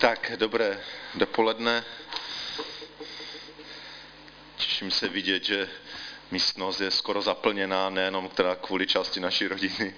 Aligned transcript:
Tak, 0.00 0.32
dobré 0.36 0.80
dopoledne. 1.14 1.84
Těším 4.56 4.90
se 4.90 5.08
vidět, 5.08 5.44
že 5.44 5.68
místnost 6.30 6.80
je 6.80 6.90
skoro 6.90 7.22
zaplněná, 7.22 7.90
nejenom 7.90 8.28
teda 8.28 8.54
kvůli 8.54 8.86
části 8.86 9.20
naší 9.20 9.48
rodiny, 9.48 9.94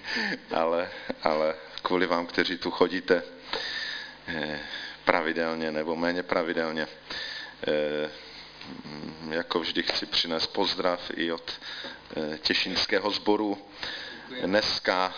ale, 0.55 0.91
ale 1.21 1.55
kvůli 1.81 2.07
vám, 2.07 2.27
kteří 2.27 2.57
tu 2.57 2.71
chodíte 2.71 3.23
eh, 4.27 4.59
pravidelně 5.05 5.71
nebo 5.71 5.95
méně 5.95 6.23
pravidelně. 6.23 6.87
Eh, 7.67 8.09
jako 9.29 9.59
vždy 9.59 9.83
chci 9.83 10.05
přinést 10.05 10.47
pozdrav 10.47 11.11
i 11.15 11.31
od 11.31 11.51
eh, 12.33 12.37
těšinského 12.37 13.11
sboru. 13.11 13.67
Dneska, 14.41 15.13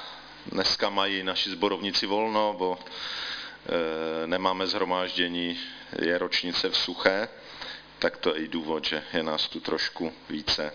dneska 0.45 0.89
mají 0.89 1.23
naši 1.23 1.49
zborovníci 1.49 2.05
volno, 2.05 2.55
bo 2.57 2.79
nemáme 4.25 4.67
zhromáždění, 4.67 5.59
je 6.01 6.17
ročnice 6.17 6.69
v 6.69 6.77
suché, 6.77 7.27
tak 7.99 8.17
to 8.17 8.35
je 8.35 8.41
i 8.41 8.47
důvod, 8.47 8.85
že 8.85 9.03
je 9.13 9.23
nás 9.23 9.47
tu 9.47 9.59
trošku 9.59 10.13
více. 10.29 10.73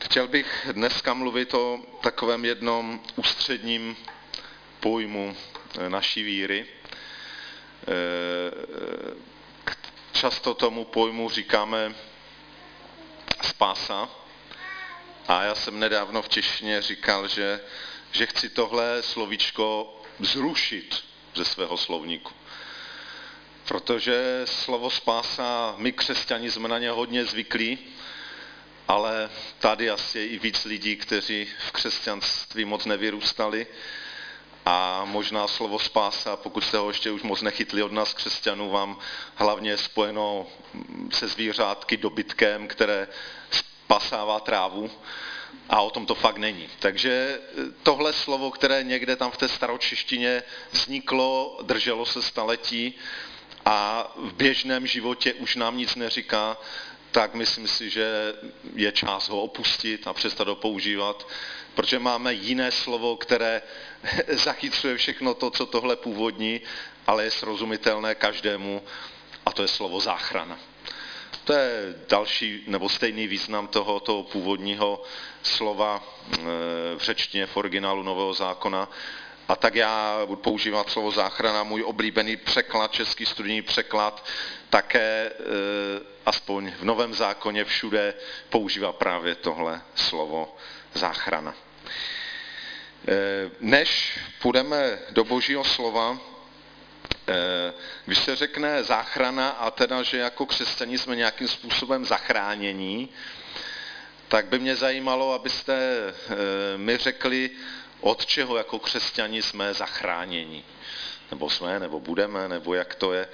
Chtěl 0.00 0.28
bych 0.28 0.68
dneska 0.72 1.14
mluvit 1.14 1.54
o 1.54 1.80
takovém 2.00 2.44
jednom 2.44 3.02
ústředním 3.16 3.96
pojmu 4.80 5.36
naší 5.88 6.22
víry. 6.22 6.66
Často 10.12 10.54
tomu 10.54 10.84
pojmu 10.84 11.30
říkáme 11.30 11.94
spása. 13.42 14.08
A 15.28 15.42
já 15.42 15.54
jsem 15.54 15.78
nedávno 15.78 16.22
v 16.22 16.28
češtině 16.28 16.82
říkal, 16.82 17.28
že, 17.28 17.60
že 18.12 18.26
chci 18.26 18.48
tohle 18.48 19.02
slovíčko 19.02 19.99
zrušit 20.20 21.04
ze 21.34 21.44
svého 21.44 21.76
slovníku. 21.76 22.32
Protože 23.68 24.42
slovo 24.44 24.90
spása, 24.90 25.74
my 25.76 25.92
křesťani 25.92 26.50
jsme 26.50 26.68
na 26.68 26.78
ně 26.78 26.90
hodně 26.90 27.24
zvyklí, 27.24 27.78
ale 28.88 29.30
tady 29.58 29.90
asi 29.90 30.18
je 30.18 30.26
i 30.26 30.38
víc 30.38 30.64
lidí, 30.64 30.96
kteří 30.96 31.48
v 31.68 31.72
křesťanství 31.72 32.64
moc 32.64 32.84
nevyrůstali 32.84 33.66
a 34.66 35.04
možná 35.04 35.48
slovo 35.48 35.78
spása, 35.78 36.36
pokud 36.36 36.64
jste 36.64 36.78
ho 36.78 36.90
ještě 36.90 37.10
už 37.10 37.22
moc 37.22 37.42
nechytli 37.42 37.82
od 37.82 37.92
nás 37.92 38.14
křesťanů, 38.14 38.70
vám 38.70 38.98
hlavně 39.34 39.76
spojeno 39.76 40.46
se 41.10 41.28
zvířátky, 41.28 41.96
dobytkem, 41.96 42.68
které 42.68 43.08
spasává 43.50 44.40
trávu 44.40 44.90
a 45.70 45.80
o 45.80 45.90
tom 45.90 46.06
to 46.06 46.14
fakt 46.14 46.36
není. 46.36 46.68
Takže 46.78 47.40
tohle 47.82 48.12
slovo, 48.12 48.50
které 48.50 48.82
někde 48.82 49.16
tam 49.16 49.30
v 49.30 49.36
té 49.36 49.48
staročeštině 49.48 50.42
vzniklo, 50.72 51.58
drželo 51.62 52.06
se 52.06 52.22
staletí 52.22 52.94
a 53.64 54.12
v 54.16 54.32
běžném 54.34 54.86
životě 54.86 55.34
už 55.34 55.56
nám 55.56 55.76
nic 55.76 55.94
neříká, 55.94 56.56
tak 57.10 57.34
myslím 57.34 57.68
si, 57.68 57.90
že 57.90 58.34
je 58.74 58.92
čas 58.92 59.28
ho 59.28 59.42
opustit 59.42 60.06
a 60.06 60.12
přestat 60.12 60.48
ho 60.48 60.54
používat, 60.54 61.28
protože 61.74 61.98
máme 61.98 62.34
jiné 62.34 62.72
slovo, 62.72 63.16
které 63.16 63.62
zachycuje 64.28 64.96
všechno 64.96 65.34
to, 65.34 65.50
co 65.50 65.66
tohle 65.66 65.96
původní, 65.96 66.60
ale 67.06 67.24
je 67.24 67.30
srozumitelné 67.30 68.14
každému 68.14 68.82
a 69.46 69.52
to 69.52 69.62
je 69.62 69.68
slovo 69.68 70.00
záchrana. 70.00 70.58
To 71.50 71.56
je 71.56 71.94
další 72.08 72.64
nebo 72.66 72.88
stejný 72.88 73.26
význam 73.26 73.68
tohoto 73.68 74.22
původního 74.22 75.02
slova 75.42 76.02
eh, 76.32 76.38
v 76.96 76.98
řečtině 77.00 77.46
v 77.46 77.56
originálu 77.56 78.02
Nového 78.02 78.34
zákona. 78.34 78.88
A 79.48 79.56
tak 79.56 79.74
já 79.74 80.20
budu 80.26 80.40
používat 80.40 80.90
slovo 80.90 81.10
záchrana, 81.10 81.62
můj 81.62 81.82
oblíbený 81.82 82.36
překlad, 82.36 82.92
český 82.92 83.26
studijní 83.26 83.62
překlad, 83.62 84.26
také 84.68 85.30
eh, 85.30 85.34
aspoň 86.26 86.70
v 86.70 86.84
Novém 86.84 87.14
zákoně 87.14 87.64
všude 87.64 88.14
používá 88.48 88.92
právě 88.92 89.34
tohle 89.34 89.82
slovo 89.94 90.56
záchrana. 90.94 91.54
Eh, 93.08 93.50
než 93.60 94.18
půjdeme 94.42 94.98
do 95.10 95.24
božího 95.24 95.64
slova, 95.64 96.29
když 98.04 98.18
se 98.18 98.36
řekne 98.36 98.84
záchrana 98.84 99.50
a 99.50 99.70
teda, 99.70 100.02
že 100.02 100.18
jako 100.18 100.46
křesťaní 100.46 100.98
jsme 100.98 101.16
nějakým 101.16 101.48
způsobem 101.48 102.04
zachránění, 102.04 103.08
tak 104.28 104.46
by 104.46 104.58
mě 104.58 104.76
zajímalo, 104.76 105.32
abyste 105.32 105.74
mi 106.76 106.96
řekli, 106.96 107.50
od 108.00 108.26
čeho 108.26 108.56
jako 108.56 108.78
křesťani 108.78 109.42
jsme 109.42 109.74
zachráněni. 109.74 110.64
Nebo 111.30 111.50
jsme, 111.50 111.78
nebo 111.78 112.00
budeme, 112.00 112.48
nebo 112.48 112.74
jak 112.74 112.94
to 112.94 113.12
je, 113.12 113.28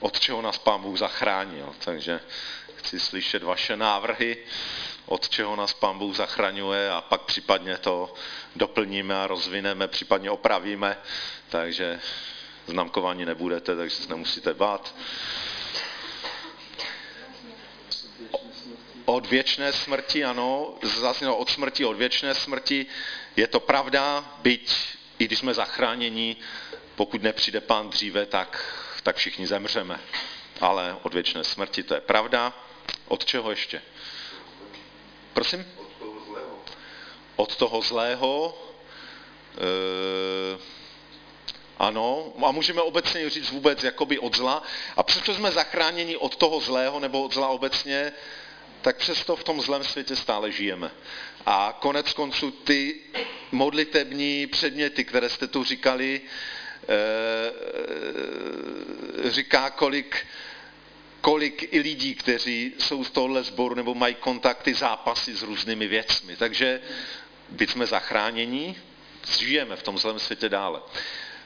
od 0.00 0.20
čeho 0.20 0.42
nás 0.42 0.58
Pán 0.58 0.82
Bůh 0.82 0.98
zachránil. 0.98 1.74
Takže 1.84 2.20
chci 2.76 3.00
slyšet 3.00 3.42
vaše 3.42 3.76
návrhy, 3.76 4.36
od 5.06 5.28
čeho 5.28 5.56
nás 5.56 5.72
Pán 5.72 5.98
Bůh 5.98 6.16
zachraňuje 6.16 6.90
a 6.90 7.00
pak 7.00 7.20
případně 7.20 7.78
to 7.78 8.14
doplníme 8.56 9.22
a 9.22 9.26
rozvineme, 9.26 9.88
případně 9.88 10.30
opravíme. 10.30 10.96
Takže 11.48 12.00
znamkování 12.70 13.24
nebudete, 13.24 13.76
takže 13.76 13.96
se 13.96 14.08
nemusíte 14.08 14.54
bát. 14.54 14.94
Od 19.04 19.26
věčné 19.26 19.72
smrti, 19.72 20.24
ano, 20.24 20.74
zaznělo 20.82 21.36
od 21.36 21.50
smrti, 21.50 21.84
od 21.84 21.96
věčné 21.96 22.34
smrti. 22.34 22.86
Je 23.36 23.46
to 23.46 23.60
pravda, 23.60 24.24
byť 24.42 24.72
i 25.18 25.24
když 25.24 25.38
jsme 25.38 25.54
zachráněni, 25.54 26.36
pokud 26.94 27.22
nepřijde 27.22 27.60
pán 27.60 27.90
dříve, 27.90 28.26
tak, 28.26 28.74
tak 29.02 29.16
všichni 29.16 29.46
zemřeme. 29.46 30.00
Ale 30.60 30.96
od 31.02 31.14
věčné 31.14 31.44
smrti 31.44 31.82
to 31.82 31.94
je 31.94 32.00
pravda. 32.00 32.52
Od 33.08 33.24
čeho 33.24 33.50
ještě? 33.50 33.82
Prosím? 35.32 35.66
Od 37.36 37.56
toho 37.56 37.82
zlého. 37.82 38.58
E, 39.58 40.79
ano, 41.80 42.32
a 42.46 42.50
můžeme 42.52 42.82
obecně 42.82 43.30
říct 43.30 43.50
vůbec 43.50 43.84
jakoby 43.84 44.18
od 44.18 44.36
zla. 44.36 44.62
A 44.96 45.02
přesto 45.02 45.34
jsme 45.34 45.50
zachráněni 45.50 46.16
od 46.16 46.36
toho 46.36 46.60
zlého 46.60 47.00
nebo 47.00 47.22
od 47.22 47.34
zla 47.34 47.48
obecně, 47.48 48.12
tak 48.82 48.96
přesto 48.96 49.36
v 49.36 49.44
tom 49.44 49.60
zlém 49.60 49.84
světě 49.84 50.16
stále 50.16 50.52
žijeme. 50.52 50.90
A 51.46 51.78
konec 51.80 52.12
konců 52.12 52.50
ty 52.50 53.00
modlitební 53.52 54.46
předměty, 54.46 55.04
které 55.04 55.28
jste 55.28 55.46
tu 55.46 55.64
říkali, 55.64 56.20
eh, 56.88 57.52
říká, 59.30 59.70
kolik, 59.70 60.26
kolik 61.20 61.68
i 61.72 61.80
lidí, 61.80 62.14
kteří 62.14 62.72
jsou 62.78 63.04
z 63.04 63.10
tohohle 63.10 63.42
sboru 63.42 63.74
nebo 63.74 63.94
mají 63.94 64.14
kontakty, 64.14 64.74
zápasy 64.74 65.36
s 65.36 65.42
různými 65.42 65.88
věcmi. 65.88 66.36
Takže 66.36 66.80
byť 67.48 67.70
jsme 67.70 67.86
zachránění, 67.86 68.76
žijeme 69.38 69.76
v 69.76 69.82
tom 69.82 69.98
zlém 69.98 70.18
světě 70.18 70.48
dále. 70.48 70.80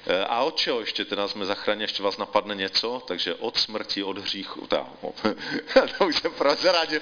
Eh, 0.07 0.25
a 0.25 0.43
od 0.43 0.57
čeho 0.57 0.81
ještě 0.81 1.05
teda 1.05 1.29
jsme 1.29 1.47
zachránili, 1.47 1.85
ještě 1.85 2.03
vás 2.03 2.17
napadne 2.17 2.55
něco, 2.55 3.03
takže 3.07 3.35
od 3.35 3.59
smrti, 3.59 4.03
od 4.03 4.19
hříchu, 4.19 4.67
ta, 4.67 4.89
to 5.99 6.07
už 6.07 6.17
jsem 6.17 6.33
prozradil, 6.33 7.01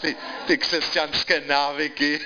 ty, 0.00 0.16
ty 0.46 0.58
křesťanské 0.58 1.40
návyky, 1.40 2.20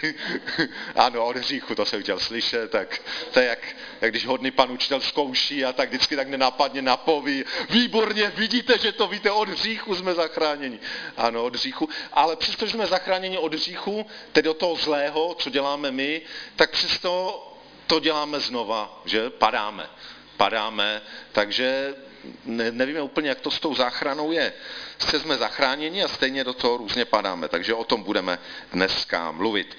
ano, 0.94 1.26
od 1.26 1.36
hříchu, 1.36 1.74
to 1.74 1.86
jsem 1.86 2.02
chtěl 2.02 2.20
slyšet, 2.20 2.70
tak 2.70 3.02
to 3.32 3.40
je 3.40 3.46
jak, 3.46 3.76
jak 4.00 4.10
když 4.10 4.26
hodný 4.26 4.50
pan 4.50 4.72
učitel 4.72 5.00
zkouší 5.00 5.64
a 5.64 5.72
tak 5.72 5.88
vždycky 5.88 6.16
tak 6.16 6.28
nenápadně 6.28 6.82
napoví, 6.82 7.44
výborně, 7.70 8.32
vidíte, 8.36 8.78
že 8.78 8.92
to 8.92 9.06
víte, 9.06 9.30
od 9.30 9.48
hříchu 9.48 9.94
jsme 9.94 10.14
zachráněni. 10.14 10.80
Ano, 11.16 11.44
od 11.44 11.54
hříchu, 11.54 11.88
ale 12.12 12.36
přestože 12.36 12.72
jsme 12.72 12.86
zachráněni 12.86 13.38
od 13.38 13.54
hříchu, 13.54 14.06
tedy 14.32 14.48
od 14.48 14.56
toho 14.56 14.76
zlého, 14.76 15.34
co 15.38 15.50
děláme 15.50 15.90
my, 15.90 16.22
tak 16.56 16.70
přesto 16.70 17.53
to 17.86 18.00
děláme 18.00 18.40
znova, 18.40 19.02
že 19.04 19.30
padáme. 19.30 19.90
Padáme, 20.36 21.02
takže 21.32 21.94
ne, 22.44 22.72
nevíme 22.72 23.02
úplně, 23.02 23.28
jak 23.28 23.40
to 23.40 23.50
s 23.50 23.60
tou 23.60 23.74
záchranou 23.74 24.32
je. 24.32 24.52
Jste 24.98 25.20
jsme 25.20 25.36
zachráněni 25.36 26.04
a 26.04 26.08
stejně 26.08 26.44
do 26.44 26.52
toho 26.52 26.76
různě 26.76 27.04
padáme, 27.04 27.48
takže 27.48 27.74
o 27.74 27.84
tom 27.84 28.02
budeme 28.02 28.38
dneska 28.72 29.30
mluvit. 29.30 29.76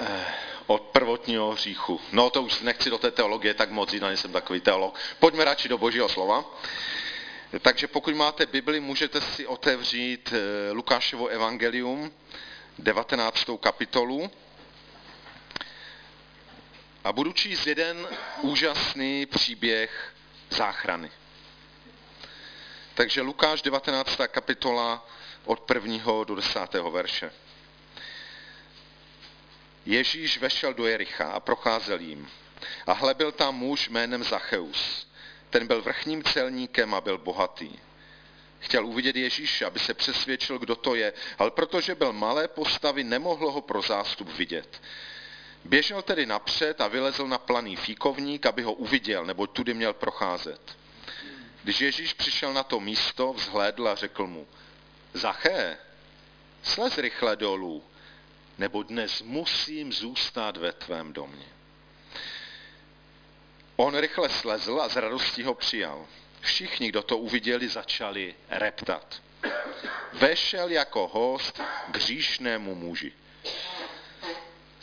Eh, 0.00 0.24
od 0.66 0.82
prvotního 0.82 1.50
hříchu. 1.50 2.00
No 2.12 2.30
to 2.30 2.42
už 2.42 2.60
nechci 2.60 2.90
do 2.90 2.98
té 2.98 3.10
teologie 3.10 3.54
tak 3.54 3.70
moc, 3.70 3.92
jinak 3.92 4.18
jsem 4.18 4.32
takový 4.32 4.60
teolog. 4.60 4.94
Pojďme 5.18 5.44
radši 5.44 5.68
do 5.68 5.78
božího 5.78 6.08
slova. 6.08 6.44
Takže 7.62 7.86
pokud 7.86 8.14
máte 8.14 8.46
Bibli, 8.46 8.80
můžete 8.80 9.20
si 9.20 9.46
otevřít 9.46 10.32
eh, 10.32 10.72
Lukášovo 10.72 11.26
evangelium, 11.26 12.12
19. 12.78 13.44
kapitolu. 13.60 14.30
A 17.04 17.12
budu 17.12 17.32
číst 17.32 17.66
jeden 17.66 18.08
úžasný 18.40 19.26
příběh 19.26 20.14
záchrany. 20.50 21.10
Takže 22.94 23.20
Lukáš 23.20 23.62
19. 23.62 24.20
kapitola 24.26 25.08
od 25.44 25.70
1. 25.70 26.24
do 26.24 26.34
10. 26.34 26.60
verše. 26.90 27.32
Ježíš 29.86 30.38
vešel 30.38 30.74
do 30.74 30.86
Jericha 30.86 31.32
a 31.32 31.40
procházel 31.40 32.00
jim. 32.00 32.30
A 32.86 32.92
hle 32.92 33.14
byl 33.14 33.32
tam 33.32 33.54
muž 33.54 33.88
jménem 33.88 34.24
Zacheus. 34.24 35.08
Ten 35.50 35.66
byl 35.66 35.82
vrchním 35.82 36.22
celníkem 36.22 36.94
a 36.94 37.00
byl 37.00 37.18
bohatý. 37.18 37.78
Chtěl 38.60 38.86
uvidět 38.86 39.16
Ježíše, 39.16 39.64
aby 39.64 39.78
se 39.78 39.94
přesvědčil, 39.94 40.58
kdo 40.58 40.76
to 40.76 40.94
je, 40.94 41.12
ale 41.38 41.50
protože 41.50 41.94
byl 41.94 42.12
malé 42.12 42.48
postavy, 42.48 43.04
nemohl 43.04 43.50
ho 43.50 43.60
pro 43.60 43.82
zástup 43.82 44.28
vidět. 44.28 44.80
Běžel 45.64 46.02
tedy 46.02 46.26
napřed 46.26 46.80
a 46.80 46.88
vylezl 46.88 47.26
na 47.26 47.38
planý 47.38 47.76
fíkovník, 47.76 48.46
aby 48.46 48.62
ho 48.62 48.72
uviděl, 48.72 49.24
nebo 49.24 49.46
tudy 49.46 49.74
měl 49.74 49.92
procházet. 49.92 50.76
Když 51.62 51.80
Ježíš 51.80 52.12
přišel 52.12 52.52
na 52.52 52.62
to 52.62 52.80
místo, 52.80 53.32
vzhlédl 53.32 53.88
a 53.88 53.94
řekl 53.94 54.26
mu, 54.26 54.46
Zaché, 55.14 55.78
slez 56.62 56.98
rychle 56.98 57.36
dolů, 57.36 57.84
nebo 58.58 58.82
dnes 58.82 59.22
musím 59.22 59.92
zůstat 59.92 60.56
ve 60.56 60.72
tvém 60.72 61.12
domě. 61.12 61.46
On 63.76 63.98
rychle 63.98 64.28
slezl 64.28 64.80
a 64.80 64.88
z 64.88 64.96
radostí 64.96 65.42
ho 65.42 65.54
přijal. 65.54 66.06
Všichni, 66.40 66.88
kdo 66.88 67.02
to 67.02 67.18
uviděli, 67.18 67.68
začali 67.68 68.34
reptat. 68.50 69.22
Vešel 70.12 70.68
jako 70.68 71.08
host 71.08 71.60
k 71.90 71.96
říšnému 71.96 72.74
muži. 72.74 73.12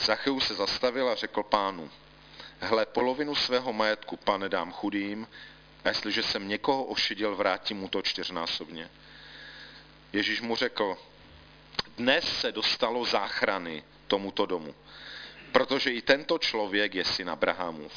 Zacheus 0.06 0.48
se 0.48 0.54
zastavil 0.54 1.10
a 1.10 1.16
řekl 1.16 1.44
pánu, 1.44 1.92
hle, 2.60 2.86
polovinu 2.86 3.36
svého 3.36 3.74
majetku, 3.74 4.18
pane, 4.18 4.50
dám 4.50 4.72
chudým, 4.72 5.28
a 5.84 5.90
jestliže 5.90 6.24
jsem 6.24 6.48
někoho 6.48 6.84
ošidil, 6.84 7.36
vrátím 7.36 7.78
mu 7.78 7.88
to 7.88 8.02
čtyřnásobně. 8.02 8.90
Ježíš 10.14 10.42
mu 10.42 10.56
řekl, 10.56 10.98
dnes 11.98 12.40
se 12.40 12.52
dostalo 12.52 13.06
záchrany 13.06 13.84
tomuto 14.08 14.46
domu, 14.46 14.76
protože 15.52 15.94
i 15.94 16.02
tento 16.02 16.38
člověk 16.38 16.96
je 16.96 17.06
syn 17.06 17.30
Abrahamův. 17.30 17.94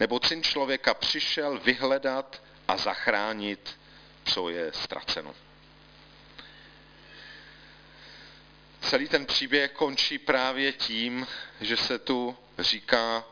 Nebo 0.00 0.20
syn 0.24 0.42
člověka 0.42 0.94
přišel 0.94 1.58
vyhledat 1.58 2.42
a 2.68 2.76
zachránit, 2.76 3.78
co 4.24 4.48
je 4.48 4.72
ztraceno. 4.72 5.34
Celý 8.84 9.08
ten 9.08 9.26
příběh 9.26 9.72
končí 9.72 10.18
právě 10.18 10.72
tím, 10.72 11.26
že 11.60 11.76
se 11.76 11.98
tu 11.98 12.36
říká 12.58 13.24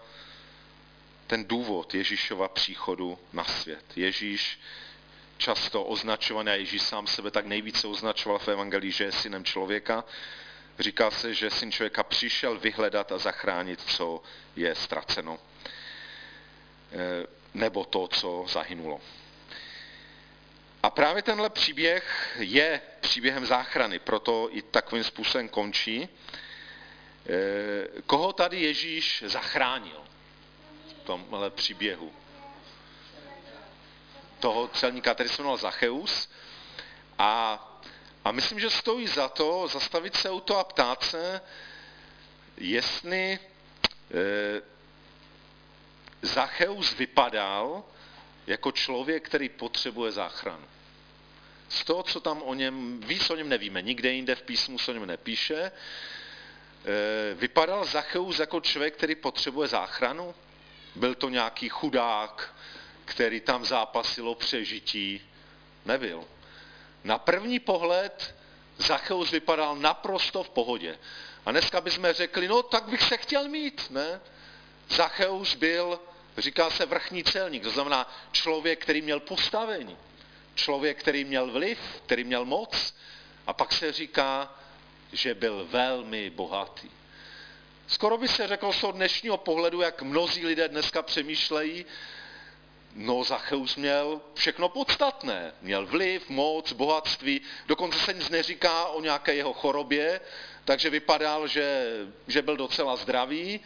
ten 1.27 1.45
důvod 1.45 1.95
Ježíšova 1.95 2.49
příchodu 2.49 3.19
na 3.33 3.45
svět. 3.45 3.85
Ježíš 3.97 4.61
často 5.39 5.85
označovaný, 5.85 6.51
a 6.51 6.55
Ježíš 6.55 6.83
sám 6.83 7.07
sebe 7.07 7.31
tak 7.31 7.47
nejvíce 7.47 7.87
označoval 7.87 8.39
v 8.39 8.49
Evangelii, 8.49 8.93
že 8.93 9.05
je 9.05 9.13
synem 9.13 9.45
člověka. 9.45 10.05
Říká 10.79 11.11
se, 11.11 11.35
že 11.35 11.51
syn 11.51 11.73
člověka 11.73 12.03
přišel 12.03 12.59
vyhledat 12.59 13.13
a 13.13 13.19
zachránit, 13.19 13.81
co 13.81 14.23
je 14.57 14.75
ztraceno. 14.75 15.39
E, 16.93 17.27
nebo 17.55 17.85
to, 17.85 18.09
co 18.09 18.45
zahynulo. 18.49 19.01
A 20.83 20.91
právě 20.91 21.23
tenhle 21.23 21.51
příběh 21.51 22.37
je 22.39 22.81
příběhem 23.01 23.47
záchrany, 23.47 23.99
proto 23.99 24.49
i 24.51 24.63
takovým 24.63 25.05
způsobem 25.05 25.49
končí. 25.49 26.03
E, 26.03 26.09
koho 28.07 28.33
tady 28.33 28.61
Ježíš 28.61 29.25
zachránil 29.27 30.05
v 30.89 30.93
tomhle 30.93 31.51
příběhu? 31.51 32.13
Toho 34.41 34.69
celníka, 34.69 35.15
který 35.15 35.29
se 35.29 35.43
jmenoval 35.43 35.57
Zacheus. 35.57 36.31
A, 37.19 37.59
a 38.25 38.33
myslím, 38.33 38.61
že 38.61 38.71
stojí 38.71 39.07
za 39.07 39.29
to 39.29 39.69
zastavit 39.69 40.17
se 40.17 40.31
u 40.31 40.41
toho 40.41 40.61
a 40.61 40.65
ptát 40.65 41.05
se, 41.05 41.41
jestli 42.57 43.33
e, 43.33 43.39
Zacheus 46.23 46.95
vypadal 46.95 47.85
jako 48.47 48.73
člověk, 48.73 49.27
který 49.27 49.49
potřebuje 49.49 50.13
záchranu. 50.13 50.65
Z 51.69 51.85
toho, 51.85 52.03
co 52.03 52.21
tam 52.21 52.43
o 52.43 52.55
něm, 52.55 53.01
víc 53.01 53.31
o 53.31 53.37
něm 53.37 53.49
nevíme, 53.49 53.83
nikde 53.83 54.13
jinde 54.13 54.35
v 54.35 54.43
písmu 54.43 54.79
se 54.79 54.91
o 54.91 54.95
něm 54.95 55.07
nepíše, 55.07 55.55
e, 55.55 55.73
vypadal 57.35 57.85
Zacheus 57.85 58.39
jako 58.39 58.61
člověk, 58.61 58.97
který 58.97 59.15
potřebuje 59.15 59.69
záchranu? 59.69 60.35
Byl 60.95 61.15
to 61.15 61.29
nějaký 61.29 61.69
chudák, 61.69 62.55
který 63.05 63.41
tam 63.41 63.65
zápasil 63.65 64.29
o 64.29 64.35
přežití? 64.35 65.31
Nebyl. 65.85 66.25
Na 67.05 67.19
první 67.19 67.59
pohled 67.59 68.35
Zacheus 68.79 69.31
vypadal 69.31 69.77
naprosto 69.77 70.43
v 70.43 70.51
pohodě. 70.51 70.99
A 71.47 71.51
dneska 71.51 71.81
bychom 71.81 72.13
řekli, 72.13 72.49
no 72.49 72.63
tak 72.63 72.89
bych 72.89 73.03
se 73.03 73.17
chtěl 73.17 73.49
mít, 73.49 73.91
ne? 73.91 74.21
Zacheus 74.89 75.55
byl 75.55 76.01
Říká 76.39 76.71
se 76.71 76.87
vrchní 76.87 77.25
celník, 77.25 77.63
to 77.63 77.71
znamená 77.71 78.15
člověk, 78.33 78.83
který 78.83 79.03
měl 79.03 79.21
postavení, 79.21 79.97
člověk, 80.55 81.01
který 81.01 81.25
měl 81.25 81.51
vliv, 81.51 81.79
který 82.07 82.25
měl 82.25 82.45
moc. 82.45 82.95
A 83.47 83.53
pak 83.53 83.73
se 83.73 83.93
říká, 83.93 84.55
že 85.13 85.35
byl 85.35 85.67
velmi 85.71 86.31
bohatý. 86.31 86.91
Skoro 87.87 88.19
by 88.19 88.29
se 88.29 88.47
řekl 88.47 88.73
z 88.73 88.85
dnešního 88.93 89.37
pohledu, 89.37 89.81
jak 89.81 90.03
mnozí 90.03 90.47
lidé 90.47 90.69
dneska 90.69 91.03
přemýšlejí, 91.03 91.85
no 92.95 93.25
Zacheus 93.25 93.77
měl 93.77 94.21
všechno 94.35 94.69
podstatné. 94.69 95.53
Měl 95.63 95.87
vliv, 95.87 96.29
moc, 96.29 96.73
bohatství, 96.73 97.41
dokonce 97.67 97.99
se 97.99 98.13
nic 98.13 98.29
neříká 98.29 98.87
o 98.87 99.01
nějaké 99.01 99.35
jeho 99.35 99.53
chorobě, 99.53 100.21
takže 100.65 100.91
vypadal, 100.91 101.47
že, 101.47 101.87
že 102.29 102.43
byl 102.43 102.57
docela 102.57 102.97
zdravý, 102.97 103.61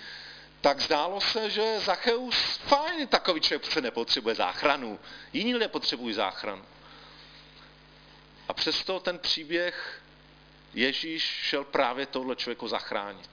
tak 0.67 0.81
zdálo 0.81 1.21
se, 1.21 1.51
že 1.51 1.81
Zacheus, 1.81 2.37
fajn, 2.57 3.07
takový 3.09 3.41
člověk 3.41 3.73
se 3.73 3.81
nepotřebuje 3.81 4.35
záchranu. 4.35 4.99
Jiní 5.33 5.55
lidé 5.55 5.69
potřebují 5.69 6.15
záchranu. 6.15 6.65
A 8.49 8.53
přesto 8.53 9.01
ten 9.01 9.19
příběh 9.19 10.03
Ježíš 10.75 11.23
šel 11.23 11.65
právě 11.65 12.07
tohle 12.07 12.37
člověku 12.37 12.69
zachránit. 12.69 13.31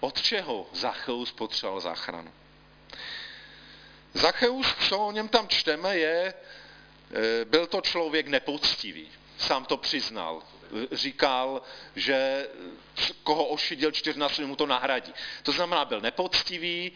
Od 0.00 0.22
čeho 0.22 0.68
Zacheus 0.72 1.32
potřeboval 1.32 1.80
záchranu? 1.80 2.32
Zacheus, 4.14 4.74
co 4.88 4.98
o 4.98 5.12
něm 5.12 5.28
tam 5.28 5.48
čteme, 5.48 5.96
je, 5.96 6.34
e, 6.34 7.44
byl 7.44 7.66
to 7.66 7.80
člověk 7.80 8.26
nepoctivý. 8.26 9.08
Sám 9.38 9.64
to 9.64 9.76
přiznal 9.76 10.42
říkal, 10.92 11.62
že 11.96 12.48
koho 13.22 13.44
ošidil 13.44 13.90
čtyřnásobně 13.92 14.46
mu 14.46 14.56
to 14.56 14.66
nahradí. 14.66 15.14
To 15.42 15.52
znamená, 15.52 15.84
byl 15.84 16.00
nepoctivý, 16.00 16.92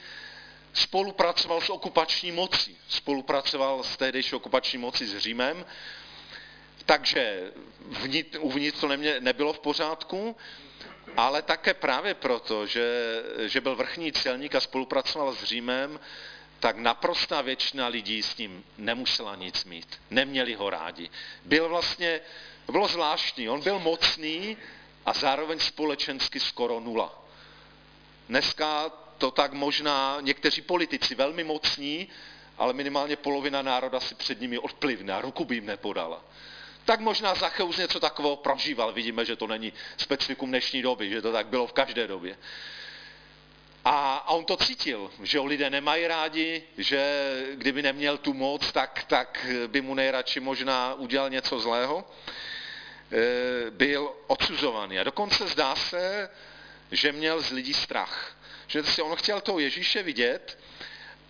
spolupracoval 0.73 1.61
s 1.61 1.71
okupační 1.71 2.33
mocí, 2.33 2.79
spolupracoval 2.89 3.83
s 3.83 3.97
tehdejší 3.97 4.35
okupační 4.35 4.79
mocí 4.79 5.07
s 5.07 5.19
Římem, 5.19 5.67
takže 6.87 7.53
uvnitř 8.39 8.81
to 8.81 8.89
nemě, 8.89 9.15
nebylo 9.21 9.53
v 9.53 9.61
pořádku, 9.61 10.37
ale 11.17 11.43
také 11.43 11.75
právě 11.75 12.15
proto, 12.15 12.67
že, 12.67 13.23
že 13.47 13.61
byl 13.61 13.77
vrchní 13.77 14.13
celník 14.13 14.55
a 14.55 14.61
spolupracoval 14.61 15.35
s 15.35 15.45
Římem, 15.45 16.01
tak 16.61 16.77
naprostá 16.77 17.43
většina 17.43 17.87
lidí 17.87 18.23
s 18.23 18.37
ním 18.37 18.65
nemusela 18.79 19.35
nic 19.37 19.65
mít. 19.65 20.01
Neměli 20.11 20.55
ho 20.55 20.71
rádi. 20.71 21.11
Byl 21.45 21.69
vlastně 21.69 22.21
to 22.67 22.73
bylo 22.73 22.89
zvláštní. 22.89 23.49
On 23.49 23.61
byl 23.61 23.79
mocný 23.79 24.57
a 25.07 25.13
zároveň 25.13 25.59
společensky 25.61 26.41
skoro 26.41 26.81
nula. 26.81 27.23
Dneska 28.29 28.91
to 29.19 29.31
tak 29.31 29.53
možná 29.53 30.19
někteří 30.21 30.63
politici 30.63 31.15
velmi 31.15 31.45
mocní, 31.45 32.09
ale 32.59 32.73
minimálně 32.73 33.17
polovina 33.17 33.63
národa 33.63 34.01
si 34.01 34.15
před 34.15 34.41
nimi 34.41 34.59
odplivne 34.59 35.15
a 35.15 35.21
ruku 35.21 35.45
by 35.45 35.55
jim 35.55 35.67
nepodala. 35.67 36.25
Tak 36.85 37.01
možná 37.01 37.35
Zacheus 37.35 37.77
něco 37.77 38.01
takového 38.01 38.37
prožíval. 38.37 38.93
Vidíme, 38.93 39.25
že 39.25 39.37
to 39.37 39.47
není 39.47 39.73
specifikum 39.97 40.49
dnešní 40.49 40.83
doby, 40.83 41.11
že 41.11 41.23
to 41.23 41.33
tak 41.33 41.47
bylo 41.47 41.67
v 41.67 41.73
každé 41.73 42.07
době. 42.07 42.39
A, 43.85 44.17
a 44.17 44.31
on 44.31 44.45
to 44.45 44.57
cítil, 44.57 45.11
že 45.23 45.39
ho 45.39 45.45
lidé 45.45 45.71
nemají 45.71 46.07
rádi, 46.07 46.63
že 46.79 47.33
kdyby 47.55 47.83
neměl 47.83 48.19
tu 48.19 48.35
moc, 48.35 48.73
tak, 48.73 49.05
tak 49.05 49.47
by 49.67 49.81
mu 49.81 49.95
nejradši 49.95 50.41
možná 50.41 50.95
udělal 50.95 51.31
něco 51.31 51.61
zlého. 51.61 52.05
E, 53.13 53.71
byl 53.71 54.13
odsuzovaný. 54.27 54.99
A 54.99 55.05
dokonce 55.05 55.49
zdá 55.49 55.77
se, 55.77 56.31
že 56.91 57.13
měl 57.13 57.43
z 57.43 57.51
lidí 57.51 57.75
strach. 57.75 58.37
Že 58.67 58.83
si 58.83 59.03
on 59.03 59.17
chtěl 59.17 59.41
toho 59.41 59.59
Ježíše 59.59 60.03
vidět 60.03 60.59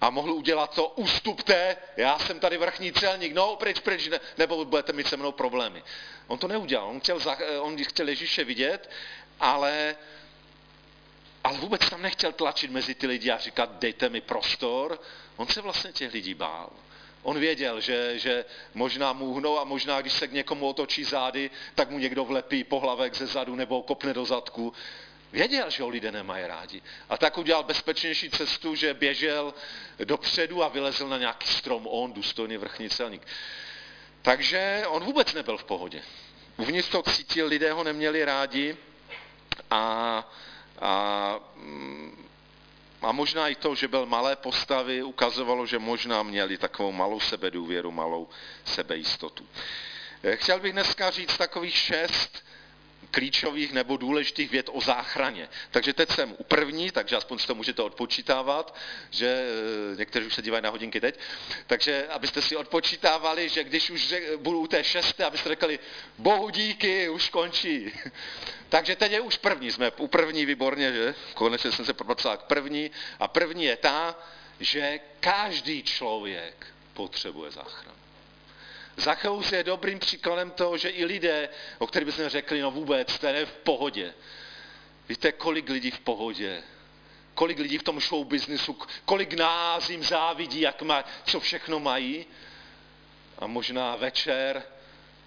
a 0.01 0.11
mohl 0.11 0.33
udělat 0.33 0.75
to, 0.75 0.89
ustupte, 0.89 1.77
já 1.97 2.19
jsem 2.19 2.41
tady 2.41 2.57
vrchní 2.59 2.93
celník, 2.93 3.33
no 3.33 3.57
pryč, 3.57 3.81
pryč, 3.81 4.09
ne, 4.09 4.21
nebo 4.39 4.65
budete 4.65 4.93
mít 4.93 5.07
se 5.07 5.17
mnou 5.17 5.33
problémy. 5.33 5.83
On 6.27 6.39
to 6.39 6.49
neudělal, 6.49 6.89
on 6.89 7.01
chtěl, 7.01 7.19
on 7.61 7.85
chtěl 7.85 8.09
Ježíše 8.09 8.45
vidět, 8.45 8.91
ale, 9.41 9.97
ale 11.45 11.59
vůbec 11.59 11.91
tam 11.91 12.03
nechtěl 12.03 12.33
tlačit 12.33 12.71
mezi 12.71 12.95
ty 12.95 13.07
lidi 13.07 13.31
a 13.31 13.39
říkat, 13.39 13.71
dejte 13.79 14.09
mi 14.09 14.21
prostor. 14.21 15.01
On 15.37 15.47
se 15.47 15.61
vlastně 15.61 15.93
těch 15.93 16.13
lidí 16.13 16.35
bál. 16.35 16.71
On 17.23 17.39
věděl, 17.39 17.81
že, 17.81 18.19
že 18.19 18.45
možná 18.75 19.13
mu 19.13 19.25
uhnou 19.25 19.59
a 19.59 19.65
možná, 19.65 20.01
když 20.01 20.13
se 20.13 20.29
k 20.29 20.33
někomu 20.33 20.69
otočí 20.69 21.05
zády, 21.05 21.51
tak 21.75 21.91
mu 21.91 21.99
někdo 21.99 22.25
vlepí 22.25 22.65
pohlavek 22.65 23.15
ze 23.15 23.27
zadu 23.27 23.55
nebo 23.55 23.83
kopne 23.83 24.15
do 24.15 24.25
zadku. 24.25 24.73
Věděl, 25.33 25.71
že 25.71 25.83
ho 25.83 25.89
lidé 25.89 26.13
nemají 26.13 26.47
rádi. 26.47 26.83
A 27.09 27.19
tak 27.19 27.39
udělal 27.39 27.63
bezpečnější 27.63 28.31
cestu, 28.31 28.75
že 28.75 28.95
běžel 28.95 29.55
dopředu 30.05 30.63
a 30.63 30.69
vylezl 30.69 31.09
na 31.09 31.19
nějaký 31.19 31.49
strom, 31.49 31.87
on, 31.87 32.13
důstojný 32.13 32.57
vrchní 32.57 32.91
celník. 32.91 33.27
Takže 34.23 34.85
on 34.89 35.05
vůbec 35.05 35.35
nebyl 35.35 35.59
v 35.59 35.65
pohodě. 35.65 36.03
Uvnitř 36.57 36.89
to 36.89 37.03
cítil, 37.03 37.47
lidé 37.47 37.73
ho 37.73 37.85
neměli 37.85 38.25
rádi 38.25 38.77
a, 39.71 40.33
a, 40.81 41.41
a 43.03 43.13
možná 43.13 43.49
i 43.49 43.55
to, 43.55 43.75
že 43.75 43.89
byl 43.89 44.07
malé 44.07 44.37
postavy, 44.37 45.03
ukazovalo, 45.03 45.67
že 45.67 45.79
možná 45.79 46.23
měli 46.23 46.59
takovou 46.59 46.93
malou 46.93 47.21
sebedůvěru, 47.21 47.91
malou 47.91 48.29
sebejistotu. 48.65 49.47
Chtěl 50.35 50.61
bych 50.61 50.73
dneska 50.73 51.11
říct 51.11 51.37
takových 51.37 51.77
šest 51.77 52.45
klíčových 53.15 53.73
nebo 53.73 53.97
důležitých 53.97 54.51
věd 54.51 54.71
o 54.73 54.81
záchraně. 54.81 55.49
Takže 55.71 55.93
teď 55.93 56.11
jsem 56.11 56.35
u 56.39 56.45
první, 56.45 56.91
takže 56.91 57.17
aspoň 57.17 57.39
si 57.39 57.47
to 57.47 57.55
můžete 57.55 57.83
odpočítávat, 57.83 58.77
že 59.11 59.27
eh, 59.27 59.97
někteří 59.97 60.27
už 60.27 60.35
se 60.35 60.43
dívají 60.43 60.63
na 60.63 60.71
hodinky 60.71 61.01
teď, 61.01 61.19
takže 61.67 62.07
abyste 62.07 62.43
si 62.43 62.57
odpočítávali, 62.57 63.49
že 63.49 63.65
když 63.65 63.91
už 63.91 64.09
řek, 64.09 64.37
budu 64.37 64.61
u 64.61 64.67
té 64.67 64.85
šesté, 64.85 65.25
abyste 65.25 65.49
řekli, 65.49 65.79
bohu 66.19 66.51
díky, 66.51 67.09
už 67.09 67.29
končí. 67.29 67.93
takže 68.69 68.97
teď 68.97 69.13
je 69.13 69.21
už 69.21 69.37
první, 69.37 69.73
jsme 69.73 69.91
u 69.91 70.07
první 70.07 70.47
výborně, 70.47 70.93
že? 70.93 71.15
Konečně 71.35 71.73
jsem 71.73 71.85
se 71.85 71.93
propracoval 71.93 72.37
k 72.37 72.43
první. 72.43 72.91
A 73.21 73.29
první 73.29 73.65
je 73.65 73.77
ta, 73.77 74.19
že 74.61 75.01
každý 75.21 75.83
člověk 75.83 76.67
potřebuje 76.95 77.51
záchranu. 77.51 78.04
Zacheus 78.97 79.53
je 79.53 79.65
dobrým 79.65 79.99
příkladem 79.99 80.51
toho, 80.51 80.79
že 80.79 80.89
i 80.89 81.05
lidé, 81.05 81.49
o 81.79 81.87
kterých 81.87 82.07
bychom 82.07 82.29
řekli, 82.29 82.61
no 82.61 82.71
vůbec, 82.71 83.19
ten 83.19 83.37
je 83.37 83.47
v 83.47 83.53
pohodě. 83.53 84.15
Víte, 85.09 85.33
kolik 85.33 85.69
lidí 85.69 85.91
v 85.91 86.01
pohodě, 86.01 86.63
kolik 87.35 87.59
lidí 87.59 87.79
v 87.79 87.83
tom 87.83 88.01
show 88.01 88.27
businessu, 88.27 88.79
kolik 89.05 89.35
nás 89.35 89.91
jim 89.91 90.05
závidí, 90.05 90.61
jak 90.61 90.83
má, 90.83 91.05
co 91.27 91.41
všechno 91.41 91.81
mají. 91.81 92.27
A 93.39 93.47
možná 93.47 93.97
večer 93.97 94.63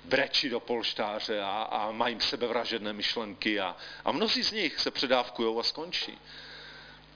brečí 0.06 0.50
do 0.50 0.60
polštáře 0.60 1.42
a, 1.42 1.62
a 1.62 1.92
mají 1.92 2.22
sebevražedné 2.22 2.94
myšlenky 2.94 3.60
a, 3.60 3.76
a 4.06 4.12
mnozí 4.12 4.44
z 4.44 4.52
nich 4.52 4.80
se 4.80 4.92
předávkují 4.92 5.60
a 5.60 5.64
skončí. 5.64 6.18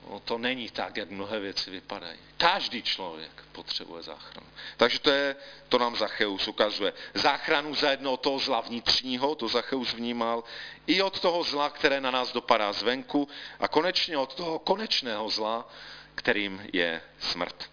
No, 0.10 0.20
to 0.20 0.38
není 0.38 0.70
tak, 0.70 0.98
jak 0.98 1.10
mnohé 1.10 1.40
věci 1.40 1.72
vypadají. 1.72 2.20
Každý 2.38 2.84
člověk 2.84 3.32
potřebuje 3.52 4.04
záchranu. 4.04 4.48
Takže 4.78 5.00
to, 5.00 5.10
je, 5.10 5.36
to 5.70 5.78
nám 5.78 5.96
Zacheus 5.96 6.48
ukazuje. 6.48 6.94
Záchranu 7.14 7.76
za 7.76 7.92
jedno 7.92 8.14
od 8.14 8.22
toho 8.22 8.40
zla 8.40 8.62
vnitřního, 8.62 9.36
to 9.36 9.48
Zacheus 9.48 9.94
vnímal, 9.94 10.44
i 10.88 11.02
od 11.02 11.20
toho 11.20 11.44
zla, 11.44 11.70
které 11.70 12.02
na 12.02 12.12
nás 12.12 12.34
dopadá 12.34 12.74
zvenku 12.74 13.30
a 13.60 13.68
konečně 13.68 14.18
od 14.18 14.36
toho 14.36 14.60
konečného 14.60 15.30
zla, 15.30 15.70
kterým 16.16 16.68
je 16.74 17.02
smrt. 17.20 17.70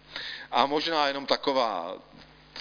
A 0.51 0.65
možná 0.65 1.07
jenom 1.07 1.25
taková 1.25 1.97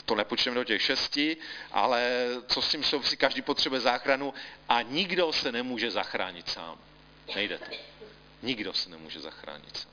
to 0.05 0.15
nepočteme 0.15 0.55
do 0.55 0.65
těch 0.65 0.83
šesti, 0.83 1.37
ale 1.73 2.11
co 2.47 2.63
s 2.63 2.69
tím 2.69 2.85
souvisí, 2.85 3.17
každý 3.17 3.43
potřebuje 3.43 3.81
záchranu 3.81 4.35
a 4.69 4.83
nikdo 4.83 5.33
se 5.33 5.53
nemůže 5.53 5.91
zachránit 5.91 6.49
sám. 6.49 6.79
Nejde 7.35 7.59
to. 7.59 7.77
Nikdo 8.43 8.73
se 8.73 8.91
nemůže 8.91 9.21
zachránit 9.21 9.89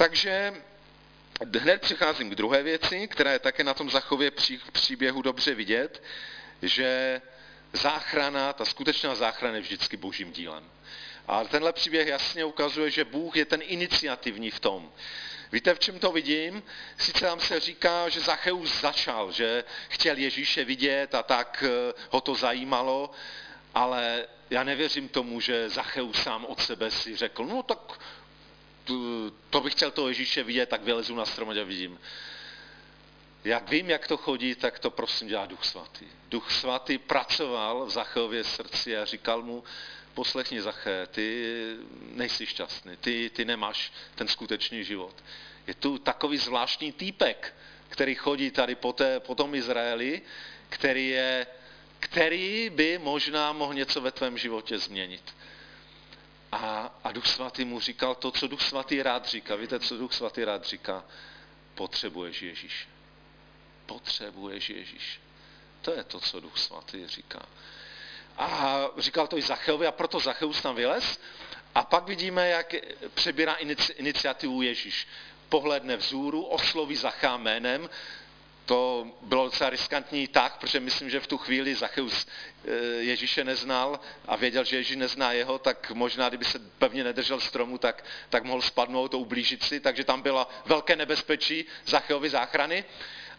Takže 0.00 0.54
hned 1.58 1.80
přicházím 1.80 2.30
k 2.30 2.34
druhé 2.34 2.62
věci, 2.62 3.08
která 3.08 3.32
je 3.32 3.38
také 3.38 3.64
na 3.64 3.74
tom 3.74 3.90
zachově 3.90 4.32
příběhu 4.72 5.22
dobře 5.22 5.54
vidět, 5.54 6.02
že 6.62 7.20
záchrana, 7.72 8.52
ta 8.52 8.64
skutečná 8.64 9.14
záchrana 9.14 9.54
je 9.54 9.60
vždycky 9.60 9.96
božím 9.96 10.32
dílem. 10.32 10.70
A 11.28 11.44
tenhle 11.44 11.72
příběh 11.72 12.08
jasně 12.08 12.44
ukazuje, 12.44 12.90
že 12.90 13.04
Bůh 13.04 13.36
je 13.36 13.44
ten 13.44 13.60
iniciativní 13.62 14.50
v 14.50 14.60
tom. 14.60 14.92
Víte, 15.52 15.74
v 15.74 15.78
čem 15.78 15.98
to 15.98 16.12
vidím? 16.12 16.62
Sice 16.98 17.20
tam 17.20 17.40
se 17.40 17.60
říká, 17.60 18.08
že 18.08 18.20
Zacheus 18.20 18.80
začal, 18.80 19.32
že 19.32 19.64
chtěl 19.88 20.16
Ježíše 20.16 20.64
vidět 20.64 21.14
a 21.14 21.22
tak 21.22 21.64
eh, 21.66 21.92
ho 22.10 22.20
to 22.20 22.34
zajímalo, 22.34 23.10
ale 23.74 24.26
já 24.50 24.64
nevěřím 24.64 25.08
tomu, 25.08 25.40
že 25.40 25.68
Zacheus 25.68 26.22
sám 26.22 26.44
od 26.44 26.60
sebe 26.60 26.90
si 26.90 27.16
řekl, 27.16 27.44
no 27.44 27.62
tak 27.62 28.00
to 29.50 29.60
bych 29.60 29.72
chtěl 29.72 29.90
toho 29.90 30.08
Ježíše 30.08 30.42
vidět, 30.42 30.68
tak 30.68 30.82
vylezu 30.82 31.14
na 31.14 31.24
strom 31.24 31.50
a 31.50 31.64
vidím. 31.64 31.98
Jak 33.44 33.70
vím, 33.70 33.90
jak 33.90 34.06
to 34.06 34.16
chodí, 34.16 34.54
tak 34.54 34.78
to 34.78 34.90
prosím 34.90 35.28
dělá 35.28 35.46
Duch 35.46 35.64
Svatý. 35.64 36.06
Duch 36.28 36.50
Svatý 36.50 36.98
pracoval 36.98 37.86
v 37.86 37.90
Zachově 37.90 38.44
srdci 38.44 38.96
a 38.96 39.04
říkal 39.04 39.42
mu, 39.42 39.64
poslechni 40.14 40.62
Zaché, 40.62 41.06
ty 41.06 41.44
nejsi 42.12 42.46
šťastný, 42.46 42.96
ty, 42.96 43.30
ty 43.34 43.44
nemáš 43.44 43.92
ten 44.14 44.28
skutečný 44.28 44.84
život. 44.84 45.14
Je 45.66 45.74
tu 45.74 45.98
takový 45.98 46.38
zvláštní 46.38 46.92
týpek, 46.92 47.54
který 47.88 48.14
chodí 48.14 48.50
tady 48.50 48.74
po, 48.74 48.92
té, 48.92 49.20
po 49.20 49.34
tom 49.34 49.54
Izraeli, 49.54 50.22
který 50.68 51.08
je 51.08 51.46
který 52.00 52.70
by 52.70 52.98
možná 52.98 53.52
mohl 53.52 53.74
něco 53.74 54.00
ve 54.00 54.10
tvém 54.10 54.38
životě 54.38 54.78
změnit. 54.78 55.34
A, 56.52 56.94
a 57.04 57.12
Duch 57.12 57.26
Svatý 57.26 57.64
mu 57.64 57.80
říkal 57.80 58.14
to, 58.14 58.30
co 58.30 58.48
Duch 58.48 58.62
Svatý 58.62 59.02
rád 59.02 59.26
říká. 59.26 59.56
Víte, 59.56 59.80
co 59.80 59.98
Duch 59.98 60.12
Svatý 60.12 60.44
rád 60.44 60.64
říká? 60.64 61.04
Potřebuješ 61.74 62.42
Ježíš. 62.42 62.88
Potřebuješ 63.86 64.70
Ježíš. 64.70 65.20
To 65.82 65.92
je 65.92 66.04
to, 66.04 66.20
co 66.20 66.40
Duch 66.40 66.58
Svatý 66.58 67.06
říká. 67.06 67.46
A 68.38 68.80
říkal 68.98 69.26
to 69.26 69.38
i 69.38 69.42
Zacheovi 69.42 69.86
a 69.86 69.92
proto 69.92 70.20
Zacheus 70.20 70.62
tam 70.62 70.74
vylez. 70.74 71.20
A 71.74 71.82
pak 71.84 72.06
vidíme, 72.06 72.48
jak 72.48 72.74
přebírá 73.14 73.54
iniciativu 73.96 74.62
Ježíš. 74.62 75.06
Pohledne 75.48 75.96
vzůru, 75.96 76.42
osloví 76.42 76.96
Zachá 76.96 77.36
jménem, 77.36 77.90
to 78.70 79.06
bylo 79.22 79.44
docela 79.44 79.70
riskantní 79.70 80.28
tak, 80.28 80.58
protože 80.58 80.80
myslím, 80.80 81.10
že 81.10 81.20
v 81.20 81.26
tu 81.26 81.38
chvíli 81.38 81.74
Zacheus 81.74 82.26
eh, 82.26 82.70
Ježíše 83.02 83.44
neznal 83.44 84.00
a 84.28 84.36
věděl, 84.36 84.64
že 84.64 84.76
Ježíš 84.76 84.96
nezná 84.96 85.32
jeho, 85.32 85.58
tak 85.58 85.90
možná, 85.90 86.28
kdyby 86.28 86.44
se 86.44 86.58
pevně 86.78 87.04
nedržel 87.04 87.40
stromu, 87.40 87.78
tak, 87.78 88.04
tak 88.28 88.44
mohl 88.44 88.62
spadnout, 88.62 89.10
to 89.10 89.18
ublížit 89.18 89.62
si, 89.62 89.80
takže 89.80 90.04
tam 90.04 90.22
bylo 90.22 90.46
velké 90.66 90.96
nebezpečí 90.96 91.64
Zacheovi 91.86 92.30
záchrany, 92.30 92.84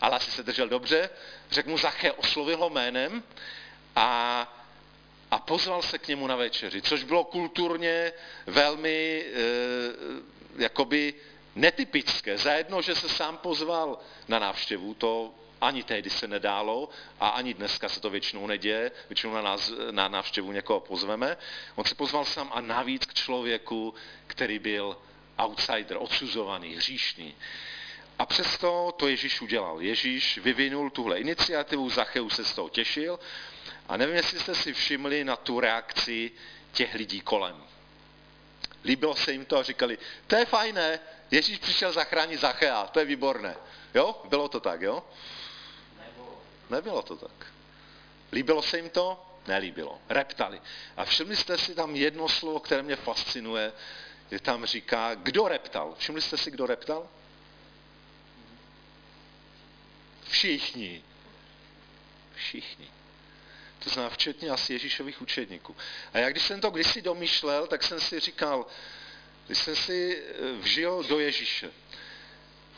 ale 0.02 0.16
asi 0.16 0.32
se 0.32 0.44
držel 0.44 0.68
dobře. 0.68 1.10
Řekl 1.52 1.70
mu 1.70 1.78
Zache, 1.78 2.12
oslovil 2.12 2.58
ho 2.58 2.70
jménem 2.70 3.24
a, 3.96 4.10
a 5.32 5.40
pozval 5.40 5.82
se 5.82 5.98
k 5.98 6.08
němu 6.08 6.28
na 6.28 6.36
večeři, 6.36 6.82
což 6.82 7.04
bylo 7.04 7.24
kulturně 7.24 8.14
velmi 8.46 9.26
e, 9.26 10.64
jakoby 10.64 11.14
netypické. 11.56 12.38
Zajedno, 12.38 12.82
že 12.82 12.96
se 12.96 13.10
sám 13.10 13.38
pozval 13.38 14.00
na 14.28 14.40
návštěvu, 14.40 14.94
to 14.94 15.34
ani 15.62 15.84
tehdy 15.84 16.10
se 16.10 16.28
nedálo 16.28 16.90
a 17.20 17.30
ani 17.30 17.54
dneska 17.54 17.90
se 17.90 18.02
to 18.02 18.10
většinou 18.10 18.48
neděje, 18.48 18.92
většinou 19.10 19.34
na, 19.34 19.42
nás, 19.42 19.72
na 19.92 20.08
návštěvu 20.08 20.52
někoho 20.52 20.80
pozveme. 20.80 21.38
On 21.76 21.86
se 21.86 21.96
pozval 21.96 22.26
sám 22.26 22.52
a 22.54 22.62
navíc 22.62 23.06
k 23.06 23.14
člověku, 23.14 23.94
který 24.28 24.60
byl 24.60 24.98
outsider, 25.38 25.98
odsuzovaný, 26.00 26.76
hříšný. 26.76 27.36
A 28.20 28.26
přesto 28.26 28.92
to 28.98 29.08
Ježíš 29.08 29.42
udělal. 29.42 29.82
Ježíš 29.82 30.38
vyvinul 30.38 30.90
tuhle 30.90 31.20
iniciativu, 31.20 31.90
Zacheus 31.90 32.36
se 32.36 32.46
z 32.46 32.54
toho 32.54 32.70
těšil 32.70 33.20
a 33.88 33.98
nevím, 33.98 34.16
jestli 34.16 34.40
jste 34.40 34.56
si 34.56 34.74
všimli 34.74 35.24
na 35.24 35.36
tu 35.36 35.60
reakci 35.60 36.32
těch 36.72 36.94
lidí 36.94 37.22
kolem. 37.22 37.64
Líbilo 38.86 39.16
se 39.16 39.32
jim 39.32 39.46
to 39.46 39.58
a 39.58 39.64
říkali, 39.64 39.98
to 40.28 40.36
je 40.36 40.46
fajné, 40.46 41.00
Ježíš 41.32 41.58
přišel 41.58 41.94
zachránit 41.94 42.40
Zachea, 42.40 42.88
to 42.88 43.00
je 43.00 43.06
výborné. 43.06 43.56
Jo? 43.94 44.22
Bylo 44.30 44.48
to 44.48 44.60
tak, 44.60 44.82
jo? 44.82 45.04
Nebylo. 46.00 46.42
Nebylo 46.70 47.02
to 47.02 47.16
tak. 47.16 47.54
Líbilo 48.32 48.62
se 48.62 48.78
jim 48.78 48.90
to? 48.90 49.26
Nelíbilo. 49.48 50.02
Reptali. 50.10 50.62
A 50.98 51.06
všimli 51.06 51.36
jste 51.36 51.58
si 51.58 51.76
tam 51.76 51.96
jedno 51.96 52.30
slovo, 52.30 52.60
které 52.60 52.84
mě 52.84 52.96
fascinuje, 52.96 53.74
je 54.32 54.40
tam 54.40 54.66
říká, 54.66 55.16
kdo 55.16 55.48
reptal. 55.48 55.96
Všimli 55.98 56.22
jste 56.22 56.38
si, 56.38 56.52
kdo 56.52 56.66
reptal? 56.66 57.10
Všichni. 60.30 61.04
Všichni. 62.36 62.88
To 63.80 63.90
znamená 63.90 64.10
včetně 64.14 64.50
asi 64.50 64.74
Ježíšových 64.74 65.22
učedníků. 65.22 65.76
A 66.14 66.18
já 66.18 66.30
když 66.30 66.44
jsem 66.44 66.62
to 66.62 66.72
kdysi 66.72 67.02
domýšlel, 67.02 67.68
tak 67.68 67.84
jsem 67.84 68.00
si 68.02 68.20
říkal, 68.20 68.66
když 69.48 69.58
jsem 69.58 69.76
si 69.76 70.24
eh, 70.24 70.52
vžil 70.52 71.04
do 71.04 71.20
Ježíše. 71.20 71.72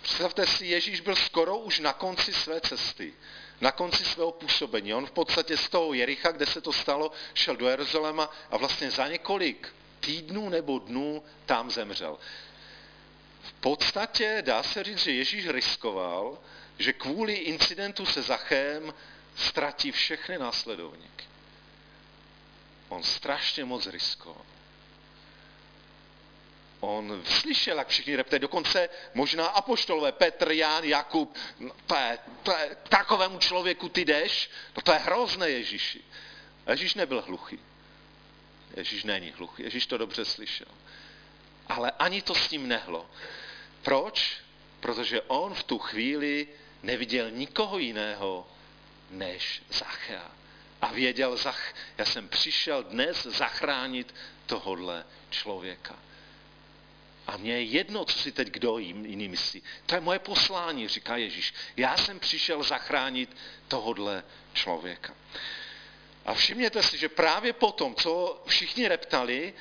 Představte 0.01 0.47
si, 0.47 0.65
Ježíš 0.65 1.01
byl 1.01 1.15
skoro 1.15 1.57
už 1.57 1.79
na 1.79 1.93
konci 1.93 2.33
své 2.33 2.61
cesty, 2.61 3.13
na 3.61 3.71
konci 3.71 4.05
svého 4.05 4.31
působení. 4.31 4.93
On 4.93 5.05
v 5.05 5.11
podstatě 5.11 5.57
z 5.57 5.69
toho 5.69 5.93
Jericha, 5.93 6.31
kde 6.31 6.45
se 6.45 6.61
to 6.61 6.73
stalo, 6.73 7.11
šel 7.33 7.55
do 7.55 7.69
Jeruzaléma 7.69 8.31
a 8.51 8.57
vlastně 8.57 8.91
za 8.91 9.07
několik 9.07 9.73
týdnů 9.99 10.49
nebo 10.49 10.79
dnů 10.79 11.23
tam 11.45 11.71
zemřel. 11.71 12.19
V 13.43 13.53
podstatě 13.53 14.41
dá 14.45 14.63
se 14.63 14.83
říct, 14.83 14.97
že 14.97 15.11
Ježíš 15.11 15.47
riskoval, 15.47 16.37
že 16.79 16.93
kvůli 16.93 17.33
incidentu 17.33 18.05
se 18.05 18.21
Zachem 18.21 18.93
ztratí 19.35 19.91
všechny 19.91 20.37
následovníky. 20.37 21.25
on 22.89 23.03
strašně 23.03 23.65
moc 23.65 23.87
riskoval. 23.87 24.45
On 26.85 27.21
slyšel, 27.25 27.77
jak 27.77 27.87
všichni 27.87 28.15
repte, 28.15 28.39
dokonce 28.39 28.89
možná 29.13 29.47
apoštolové, 29.47 30.11
Petr, 30.11 30.51
Jan, 30.51 30.83
Jakub, 30.83 31.37
no, 31.59 31.71
to 31.85 31.95
je, 31.95 32.17
to 32.43 32.57
je, 32.57 32.77
takovému 32.89 33.39
člověku 33.39 33.89
ty 33.89 34.05
jdeš, 34.05 34.49
no 34.75 34.81
to 34.81 34.93
je 34.93 34.99
hrozné 34.99 35.49
Ježíši. 35.49 36.01
Ježíš 36.69 36.93
nebyl 36.93 37.21
hluchý. 37.21 37.59
Ježíš 38.77 39.03
není 39.03 39.31
hluchý, 39.31 39.63
Ježíš 39.63 39.87
to 39.87 39.97
dobře 39.97 40.25
slyšel. 40.25 40.67
Ale 41.67 41.91
ani 41.91 42.21
to 42.21 42.35
s 42.35 42.51
ním 42.51 42.67
nehlo. 42.67 43.09
Proč? 43.81 44.37
Protože 44.79 45.21
on 45.21 45.53
v 45.53 45.63
tu 45.63 45.79
chvíli 45.79 46.47
neviděl 46.83 47.31
nikoho 47.31 47.77
jiného 47.77 48.47
než 49.09 49.61
Zachea. 49.69 50.31
A 50.81 50.87
věděl, 50.87 51.37
Zach, 51.37 51.73
já 51.97 52.05
jsem 52.05 52.29
přišel 52.29 52.83
dnes 52.83 53.23
zachránit 53.25 54.15
tohodle 54.45 55.05
člověka. 55.29 55.95
A 57.27 57.37
mně 57.37 57.53
je 57.53 57.63
jedno, 57.63 58.05
co 58.05 58.19
si 58.19 58.31
teď 58.31 58.47
kdo 58.47 58.77
jiný 58.77 59.27
myslí. 59.27 59.63
To 59.85 59.95
je 59.95 60.01
moje 60.01 60.19
poslání, 60.19 60.87
říká 60.87 61.17
Ježíš. 61.17 61.53
Já 61.77 61.97
jsem 61.97 62.19
přišel 62.19 62.63
zachránit 62.63 63.37
tohodle 63.67 64.23
člověka. 64.53 65.13
A 66.25 66.33
všimněte 66.33 66.83
si, 66.83 66.97
že 66.97 67.09
právě 67.09 67.53
potom, 67.53 67.95
co 67.95 68.43
všichni 68.47 68.87
reptali, 68.87 69.53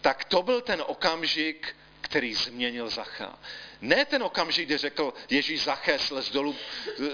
tak 0.00 0.24
to 0.24 0.42
byl 0.42 0.60
ten 0.60 0.82
okamžik, 0.86 1.76
který 2.06 2.34
změnil 2.34 2.88
Zacha. 2.88 3.38
Ne 3.80 4.04
ten 4.04 4.22
okamžik, 4.22 4.66
kdy 4.66 4.76
řekl 4.76 5.14
Ježíš 5.30 5.62
Zaché, 5.62 5.98
slez 5.98 6.30
dolů, 6.30 6.56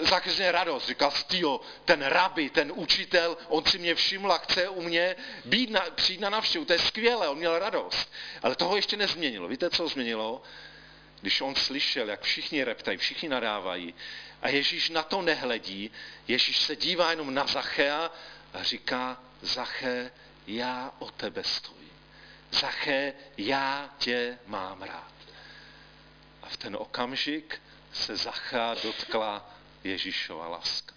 Zaché 0.01 0.53
radost, 0.53 0.87
říkal, 0.87 1.11
stýho, 1.11 1.61
ten 1.85 2.03
rabi, 2.03 2.51
ten 2.51 2.73
učitel, 2.75 3.39
on 3.49 3.65
si 3.65 3.79
mě 3.79 3.95
všiml 3.95 4.33
a 4.33 4.39
chce 4.39 4.69
u 4.69 4.83
mě 4.83 5.17
být 5.45 5.71
na, 5.71 5.81
přijít 5.81 6.21
na 6.21 6.31
navštěvu, 6.31 6.65
to 6.65 6.73
je 6.73 6.79
skvělé, 6.79 7.29
on 7.29 7.39
měl 7.39 7.59
radost. 7.59 8.13
Ale 8.43 8.55
toho 8.55 8.77
ještě 8.77 8.97
nezměnilo. 8.97 9.49
Víte, 9.49 9.71
co 9.71 9.89
změnilo? 9.89 10.43
Když 11.21 11.41
on 11.41 11.55
slyšel, 11.55 12.09
jak 12.09 12.23
všichni 12.23 12.65
reptají, 12.65 12.99
všichni 12.99 13.29
nadávají 13.29 13.95
a 14.43 14.49
Ježíš 14.49 14.91
na 14.91 15.03
to 15.03 15.23
nehledí, 15.23 15.91
Ježíš 16.29 16.59
se 16.59 16.77
dívá 16.77 17.11
jenom 17.11 17.35
na 17.35 17.47
Zachea 17.47 18.11
a 18.53 18.63
říká, 18.63 19.23
Zaché, 19.43 20.11
já 20.47 20.95
o 20.99 21.11
tebe 21.11 21.45
stojím. 21.45 21.92
Zaché, 22.53 23.13
já 23.37 23.91
tě 23.99 24.39
mám 24.47 24.83
rád. 24.83 25.13
A 26.43 26.49
v 26.49 26.57
ten 26.57 26.77
okamžik 26.77 27.63
se 27.93 28.17
Zachá 28.17 28.75
dotkla 28.83 29.51
Ježíšova 29.85 30.49
láska. 30.49 30.95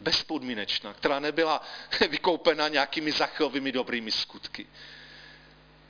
Bezpodmínečná, 0.00 0.94
která 0.94 1.20
nebyla 1.20 1.62
vykoupena 2.08 2.68
nějakými 2.68 3.12
Zachovými 3.12 3.72
dobrými 3.72 4.10
skutky. 4.10 4.66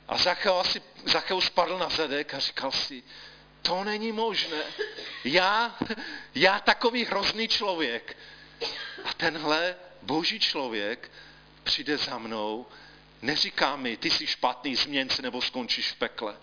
A 0.07 0.17
Zacheus, 0.17 0.71
si, 0.71 0.81
Zacheus 1.05 1.45
spadl 1.45 1.77
na 1.77 1.89
zadek 1.89 2.33
a 2.33 2.39
říkal 2.39 2.71
si, 2.71 3.03
to 3.61 3.83
není 3.83 4.11
možné. 4.11 4.63
Já, 5.23 5.75
já 6.35 6.59
takový 6.59 7.05
hrozný 7.05 7.47
člověk. 7.47 8.17
A 9.03 9.13
tenhle 9.13 9.75
boží 10.01 10.39
člověk 10.39 11.11
přijde 11.63 11.97
za 11.97 12.17
mnou 12.17 12.67
Neříká 13.21 13.75
mi, 13.75 13.97
ty 13.97 14.11
jsi 14.11 14.27
špatný, 14.27 14.75
změň 14.75 15.09
se 15.09 15.21
nebo 15.21 15.41
skončíš 15.41 15.91
v 15.91 15.95
pekle. 15.95 16.37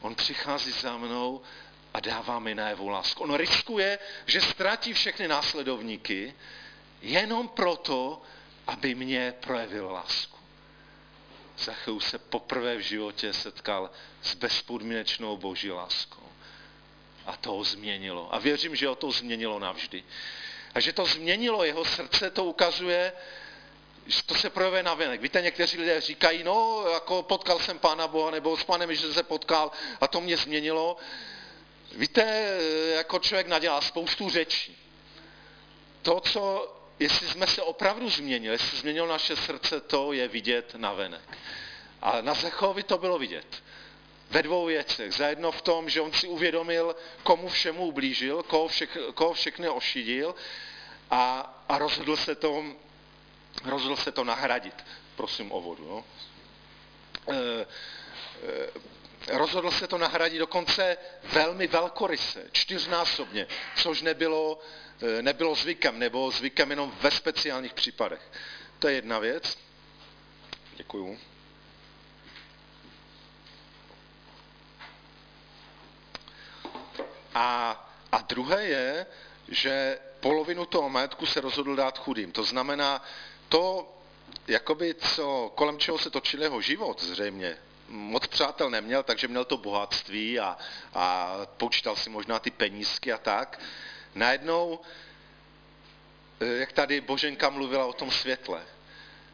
On 0.00 0.14
přichází 0.14 0.72
za 0.72 0.96
mnou 0.96 1.42
a 1.94 2.00
dává 2.00 2.38
mi 2.38 2.54
najevu 2.54 2.88
lásku. 2.88 3.22
On 3.22 3.34
riskuje, 3.34 3.98
že 4.26 4.40
ztratí 4.40 4.92
všechny 4.92 5.28
následovníky 5.28 6.34
jenom 7.02 7.48
proto, 7.48 8.22
aby 8.66 8.94
mě 8.94 9.34
projevil 9.40 9.90
lásku. 9.90 10.38
Zacheus 11.58 12.06
se 12.06 12.18
poprvé 12.18 12.76
v 12.76 12.80
životě 12.80 13.32
setkal 13.32 13.90
s 14.22 14.34
bezpodmínečnou 14.34 15.36
boží 15.36 15.70
láskou. 15.70 16.28
A 17.26 17.36
to 17.36 17.52
ho 17.52 17.64
změnilo. 17.64 18.34
A 18.34 18.38
věřím, 18.38 18.76
že 18.76 18.86
ho 18.86 18.94
to 18.94 19.10
změnilo 19.10 19.58
navždy. 19.58 20.04
A 20.74 20.80
že 20.80 20.92
to 20.92 21.06
změnilo 21.06 21.64
jeho 21.64 21.84
srdce, 21.84 22.30
to 22.30 22.44
ukazuje, 22.44 23.12
to 24.26 24.34
se 24.34 24.50
projevuje 24.50 24.82
na 24.82 24.94
venek. 24.94 25.20
Víte, 25.20 25.42
někteří 25.42 25.78
lidé 25.78 26.00
říkají, 26.00 26.42
no, 26.44 26.84
jako 26.92 27.22
potkal 27.22 27.58
jsem 27.58 27.78
Pána 27.78 28.08
Boha, 28.08 28.30
nebo 28.30 28.56
s 28.56 28.64
Pánem 28.64 28.94
že 28.94 29.12
se 29.12 29.22
potkal 29.22 29.70
a 30.00 30.06
to 30.08 30.20
mě 30.20 30.36
změnilo. 30.36 30.96
Víte, 31.92 32.56
jako 32.96 33.18
člověk 33.18 33.46
nadělá 33.46 33.80
spoustu 33.80 34.30
řečí. 34.30 34.78
To, 36.02 36.20
co, 36.20 36.74
jestli 36.98 37.28
jsme 37.28 37.46
se 37.46 37.62
opravdu 37.62 38.10
změnili, 38.10 38.54
jestli 38.54 38.78
změnilo 38.78 39.06
naše 39.06 39.36
srdce, 39.36 39.80
to 39.80 40.12
je 40.12 40.28
vidět 40.28 40.74
na 40.74 40.92
venek. 40.92 41.38
A 42.02 42.20
na 42.20 42.34
Zechovi 42.34 42.82
to 42.82 42.98
bylo 42.98 43.18
vidět. 43.18 43.62
Ve 44.30 44.42
dvou 44.42 44.66
věcech. 44.66 45.14
Zajedno 45.14 45.52
v 45.52 45.62
tom, 45.62 45.90
že 45.90 46.00
on 46.00 46.12
si 46.12 46.28
uvědomil, 46.28 46.96
komu 47.22 47.48
všemu 47.48 47.86
ublížil, 47.86 48.42
koho, 48.42 48.68
všech, 48.68 48.98
koho 49.14 49.32
všechny 49.32 49.68
ošidil 49.68 50.34
a, 51.10 51.54
a 51.68 51.78
rozhodl 51.78 52.16
se 52.16 52.34
to 52.34 52.64
rozhodl 53.64 53.96
se 53.96 54.12
to 54.12 54.24
nahradit. 54.24 54.84
Prosím 55.16 55.52
o 55.52 55.60
vodu. 55.60 55.88
No. 55.88 56.04
E, 57.34 57.66
e, 59.28 59.38
rozhodl 59.38 59.70
se 59.70 59.86
to 59.86 59.98
nahradit 59.98 60.38
dokonce 60.38 60.96
velmi 61.22 61.66
velkoryse, 61.66 62.48
čtyřnásobně, 62.52 63.46
což 63.76 64.02
nebylo, 64.02 64.58
e, 65.18 65.22
nebylo 65.22 65.54
zvykem, 65.54 65.98
nebo 65.98 66.30
zvykem 66.30 66.70
jenom 66.70 66.92
ve 67.00 67.10
speciálních 67.10 67.74
případech. 67.74 68.30
To 68.78 68.88
je 68.88 68.94
jedna 68.94 69.18
věc. 69.18 69.58
Děkuju. 70.76 71.18
A, 77.34 77.76
a 78.12 78.18
druhé 78.18 78.64
je, 78.64 79.06
že 79.48 79.98
polovinu 80.20 80.66
toho 80.66 80.88
majetku 80.88 81.26
se 81.26 81.40
rozhodl 81.40 81.76
dát 81.76 81.98
chudým. 81.98 82.32
To 82.32 82.44
znamená, 82.44 83.04
to, 83.52 83.94
jakoby, 84.48 84.94
co, 84.94 85.52
kolem 85.54 85.78
čeho 85.78 85.98
se 85.98 86.10
točil 86.10 86.42
jeho 86.42 86.60
život 86.60 87.02
zřejmě, 87.02 87.56
moc 87.88 88.26
přátel 88.26 88.70
neměl, 88.70 89.02
takže 89.02 89.28
měl 89.28 89.44
to 89.44 89.56
bohatství 89.56 90.40
a, 90.40 90.56
a 90.94 91.36
počítal 91.56 91.96
si 91.96 92.10
možná 92.10 92.38
ty 92.38 92.50
penízky 92.50 93.12
a 93.12 93.18
tak. 93.18 93.60
Najednou, 94.14 94.80
eh, 96.40 96.46
jak 96.46 96.72
tady 96.72 97.00
Boženka 97.00 97.50
mluvila 97.50 97.86
o 97.86 97.92
tom 97.92 98.10
světle, 98.10 98.64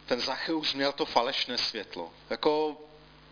ten 0.07 0.21
Zacheus 0.21 0.75
měl 0.75 0.93
to 0.93 1.07
falešné 1.07 1.59
světlo. 1.59 2.13
Jako 2.31 2.77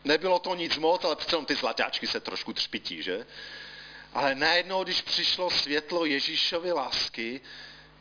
nebylo 0.04 0.38
to 0.38 0.54
nic 0.54 0.76
moc, 0.76 1.04
ale 1.04 1.16
přece 1.16 1.36
ty 1.46 1.54
zlatáčky 1.54 2.06
se 2.06 2.20
trošku 2.20 2.52
třpití, 2.52 3.02
že? 3.02 3.26
Ale 4.14 4.34
najednou, 4.34 4.84
když 4.84 5.02
přišlo 5.02 5.50
světlo 5.50 6.04
Ježíšovy 6.04 6.72
lásky, 6.72 7.40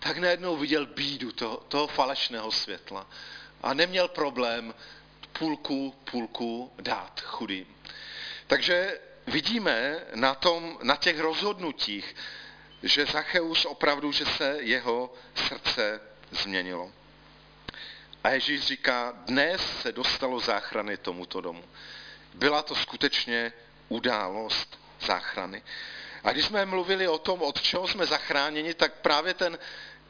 tak 0.06 0.18
najednou 0.18 0.58
viděl 0.58 0.86
bídu 0.86 1.32
toho, 1.32 1.58
toho 1.58 1.88
falešného 1.88 2.52
světla 2.52 3.08
a 3.64 3.74
neměl 3.74 4.08
problém 4.08 4.74
půlku, 5.40 5.96
půlku 6.12 6.72
dát 6.82 7.22
chudým. 7.22 7.66
Takže 8.48 9.00
vidíme 9.28 10.00
na, 10.16 10.36
tom, 10.36 10.78
na 10.84 10.96
těch 10.96 11.20
rozhodnutích, 11.20 12.16
že 12.84 13.06
Zacheus 13.06 13.66
opravdu, 13.66 14.12
že 14.12 14.26
se 14.26 14.58
jeho 14.60 15.14
srdce 15.36 16.02
změnilo. 16.32 16.92
A 18.24 18.30
Ježíš 18.30 18.62
říká, 18.62 19.14
dnes 19.26 19.62
se 19.82 19.92
dostalo 19.92 20.40
záchrany 20.40 20.98
tomuto 20.98 21.42
domu. 21.42 21.64
Byla 22.34 22.62
to 22.62 22.76
skutečně 22.76 23.54
událost 23.90 24.80
záchrany. 25.02 25.64
A 26.26 26.32
když 26.32 26.46
jsme 26.46 26.66
mluvili 26.66 27.08
o 27.08 27.18
tom, 27.18 27.42
od 27.42 27.62
čeho 27.62 27.88
jsme 27.88 28.06
zachráněni, 28.06 28.74
tak 28.74 28.94
právě 28.94 29.34
ten 29.34 29.58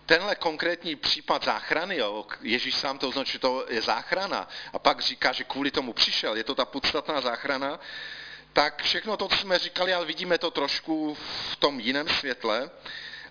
tenhle 0.06 0.36
konkrétní 0.36 0.96
případ 0.96 1.44
záchrany, 1.46 1.98
jo, 1.98 2.26
Ježíš 2.42 2.76
sám 2.76 2.98
to 2.98 3.10
označuje, 3.10 3.34
že 3.34 3.40
to 3.40 3.66
je 3.70 3.82
záchrana, 3.82 4.48
a 4.74 4.80
pak 4.80 5.02
říká, 5.02 5.32
že 5.32 5.44
kvůli 5.44 5.72
tomu 5.72 5.94
přišel, 5.94 6.36
je 6.36 6.44
to 6.44 6.56
ta 6.56 6.66
podstatná 6.66 7.22
záchrana, 7.22 7.80
tak 8.54 8.84
všechno 8.84 9.18
to, 9.18 9.28
co 9.28 9.36
jsme 9.36 9.60
říkali, 9.60 9.94
ale 9.94 10.06
vidíme 10.06 10.38
to 10.38 10.52
trošku 10.52 11.18
v 11.52 11.56
tom 11.56 11.80
jiném 11.80 12.10
světle. 12.10 12.70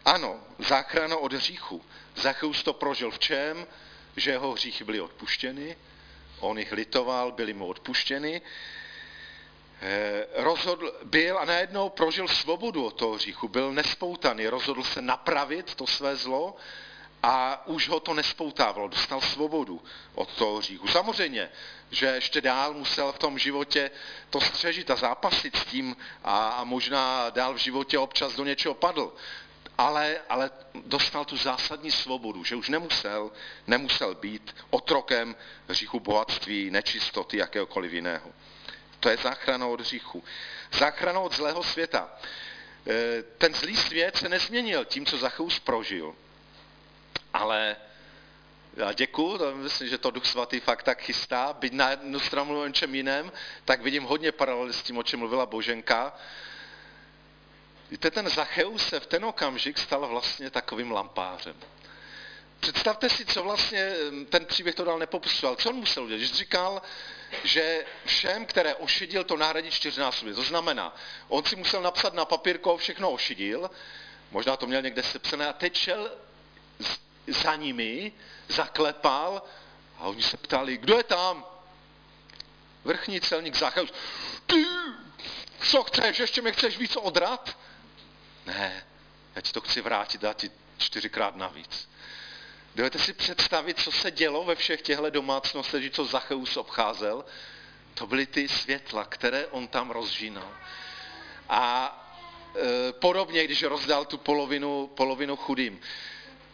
Ano, 0.05 0.41
záchrana 0.59 1.17
od 1.17 1.33
hříchu. 1.33 1.85
Zachyus 2.17 2.63
to 2.63 2.73
prožil 2.73 3.11
v 3.11 3.19
čem? 3.19 3.67
Že 4.17 4.31
jeho 4.31 4.53
hříchy 4.53 4.85
byly 4.85 5.01
odpuštěny, 5.01 5.77
on 6.41 6.59
jich 6.59 6.73
litoval, 6.73 7.33
byly 7.33 7.53
mu 7.53 7.67
odpuštěny 7.67 8.43
rozhodl, 10.35 10.93
byl 11.05 11.39
a 11.39 11.45
najednou 11.45 11.89
prožil 11.89 12.29
svobodu 12.29 12.85
od 12.85 12.95
toho 12.95 13.15
hříchu, 13.15 13.49
byl 13.49 13.73
nespoutaný, 13.73 14.47
rozhodl 14.47 14.83
se 14.83 15.03
napravit 15.03 15.75
to 15.75 15.87
své 15.87 16.17
zlo 16.17 16.57
a 17.23 17.67
už 17.67 17.89
ho 17.89 18.01
to 18.01 18.15
nespoutávalo, 18.15 18.89
dostal 18.89 19.21
svobodu 19.21 19.83
od 20.15 20.33
toho 20.33 20.59
hříchu. 20.59 20.89
Samozřejmě, 20.89 21.51
že 21.91 22.07
ještě 22.07 22.41
dál 22.41 22.75
musel 22.75 23.13
v 23.13 23.19
tom 23.19 23.39
životě 23.39 23.91
to 24.31 24.41
střežit 24.41 24.91
a 24.91 24.97
zápasit 24.97 25.57
s 25.57 25.65
tím 25.65 25.97
a, 26.25 26.49
a 26.49 26.65
možná 26.65 27.31
dál 27.31 27.55
v 27.55 27.57
životě 27.57 27.99
občas 27.99 28.35
do 28.35 28.45
něčeho 28.45 28.75
padl. 28.75 29.13
ale, 29.79 30.21
ale 30.29 30.51
dostal 30.75 31.25
tu 31.25 31.37
zásadní 31.37 31.91
svobodu, 31.91 32.45
že 32.45 32.57
už 32.57 32.69
nemusel, 32.69 33.31
nemusel 33.67 34.15
být 34.15 34.57
otrokem 34.71 35.37
hříchu 35.69 36.01
bohatství, 36.01 36.71
nečistoty, 36.71 37.37
jakéhokoliv 37.37 37.93
jiného. 37.93 38.33
To 39.05 39.11
je 39.11 39.17
záchrana 39.17 39.67
od 39.67 39.81
hříchu. 39.81 40.25
Záchrana 40.73 41.21
od 41.21 41.37
zlého 41.37 41.63
světa. 41.63 42.09
E, 42.87 43.23
ten 43.23 43.55
zlý 43.55 43.77
svět 43.77 44.17
se 44.17 44.29
nezměnil 44.29 44.85
tím, 44.85 45.07
co 45.07 45.19
Zacheus 45.19 45.59
prožil. 45.59 46.15
Ale 47.33 47.77
já 48.77 48.93
děkuju, 48.93 49.57
myslím, 49.57 49.89
že 49.89 49.99
to 49.99 50.11
Duch 50.11 50.27
Svatý 50.27 50.61
fakt 50.61 50.83
tak 50.83 51.03
chystá, 51.03 51.53
byť 51.53 51.73
na 51.73 51.91
jednu 51.91 52.21
stranu 52.21 52.47
mluvím 52.47 52.65
o 52.65 52.67
něčem 52.67 52.95
jiném, 52.95 53.33
tak 53.65 53.83
vidím 53.83 54.03
hodně 54.03 54.33
paralel 54.33 54.73
s 54.73 54.83
tím, 54.83 54.99
o 54.99 55.03
čem 55.03 55.19
mluvila 55.21 55.47
Boženka. 55.47 56.17
Víte, 57.91 58.11
ten 58.11 58.29
Zacheus 58.29 58.89
se 58.89 59.01
v 59.01 59.07
ten 59.07 59.25
okamžik 59.25 59.79
stal 59.79 60.09
vlastně 60.09 60.51
takovým 60.51 60.91
lampářem. 60.91 61.57
Představte 62.65 63.11
si, 63.11 63.25
co 63.25 63.43
vlastně 63.43 63.93
ten 64.29 64.45
příběh 64.47 64.75
to 64.75 64.85
dál 64.85 64.99
nepopisoval. 64.99 65.57
Co 65.57 65.71
on 65.71 65.77
musel 65.77 66.05
udělat? 66.05 66.19
Když 66.19 66.33
říkal, 66.33 66.83
že 67.45 67.85
všem, 68.05 68.47
které 68.47 68.75
ošidil, 68.75 69.25
to 69.25 69.37
nahradí 69.37 69.71
čtyřnásobně. 69.71 70.35
To 70.35 70.43
znamená, 70.43 70.97
on 71.29 71.45
si 71.45 71.57
musel 71.57 71.83
napsat 71.83 72.15
na 72.15 72.25
papírko, 72.25 72.77
všechno 72.77 73.11
ošidil, 73.11 73.71
možná 74.31 74.57
to 74.57 74.67
měl 74.67 74.83
někde 74.83 75.03
sepsané, 75.03 75.49
a 75.49 75.53
teď 75.53 75.77
šel 75.77 76.11
za 77.27 77.57
nimi, 77.57 78.13
zaklepal 78.49 79.43
a 79.99 80.07
oni 80.07 80.23
se 80.23 80.37
ptali, 80.37 80.77
kdo 80.77 80.97
je 80.97 81.05
tam? 81.05 81.47
Vrchní 82.85 83.21
celník 83.21 83.57
Zacheus. 83.57 83.93
Ty, 84.47 84.67
co 85.61 85.83
chceš, 85.83 86.19
ještě 86.19 86.43
mě 86.43 86.53
chceš 86.53 86.79
víc 86.79 86.97
odrat? 86.97 87.59
Ne, 88.47 88.87
já 89.35 89.41
ti 89.41 89.53
to 89.53 89.61
chci 89.61 89.81
vrátit, 89.81 90.21
dát 90.21 90.37
ti 90.37 90.51
čtyřikrát 90.79 91.37
navíc. 91.37 91.89
Dovedete 92.75 92.99
si 92.99 93.13
představit, 93.13 93.81
co 93.81 93.93
se 93.93 94.11
dělo 94.11 94.45
ve 94.45 94.55
všech 94.55 94.83
těchto 94.83 95.11
domácnostech, 95.11 95.93
co 95.93 96.05
Zacheus 96.05 96.57
obcházel? 96.57 97.25
To 97.95 98.07
byly 98.07 98.27
ty 98.27 98.49
světla, 98.49 99.05
které 99.05 99.47
on 99.47 99.69
tam 99.69 99.91
rozžínal. 99.91 100.53
A 101.49 101.91
e, 102.57 102.93
podobně, 102.93 103.45
když 103.45 103.63
rozdal 103.63 104.05
tu 104.05 104.19
polovinu, 104.19 104.87
polovinu 104.87 105.37
chudým. 105.37 105.81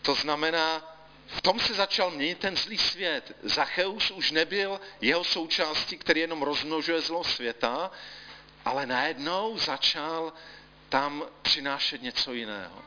To 0.03 0.15
znamená, 0.15 0.97
v 1.27 1.43
tom 1.43 1.61
se 1.61 1.75
začal 1.75 2.11
měnit 2.11 2.39
ten 2.39 2.57
zlý 2.57 2.79
svět. 2.79 3.37
Zacheus 3.43 4.11
už 4.11 4.31
nebyl 4.31 4.81
jeho 5.01 5.25
součástí, 5.25 5.99
který 5.99 6.21
jenom 6.21 6.43
rozmnožuje 6.43 7.01
zlo 7.01 7.25
světa, 7.25 7.91
ale 8.65 8.87
najednou 8.87 9.59
začal 9.59 10.33
tam 10.89 11.25
přinášet 11.43 12.03
něco 12.03 12.33
jiného. 12.33 12.83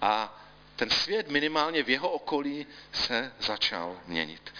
A 0.00 0.41
ten 0.82 0.90
svět 0.90 1.28
minimálně 1.28 1.82
v 1.82 1.90
jeho 1.90 2.10
okolí 2.10 2.66
se 2.92 3.32
začal 3.38 4.00
měnit. 4.06 4.54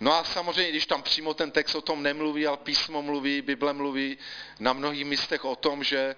No 0.00 0.12
a 0.12 0.24
samozřejmě, 0.24 0.70
když 0.70 0.86
tam 0.86 1.02
přímo 1.02 1.34
ten 1.34 1.50
text 1.50 1.74
o 1.74 1.80
tom 1.80 2.02
nemluví, 2.02 2.46
ale 2.46 2.56
písmo 2.56 3.02
mluví, 3.02 3.42
Bible 3.42 3.72
mluví 3.72 4.18
na 4.60 4.72
mnohých 4.72 5.04
místech 5.04 5.44
o 5.44 5.56
tom, 5.56 5.84
že 5.84 6.16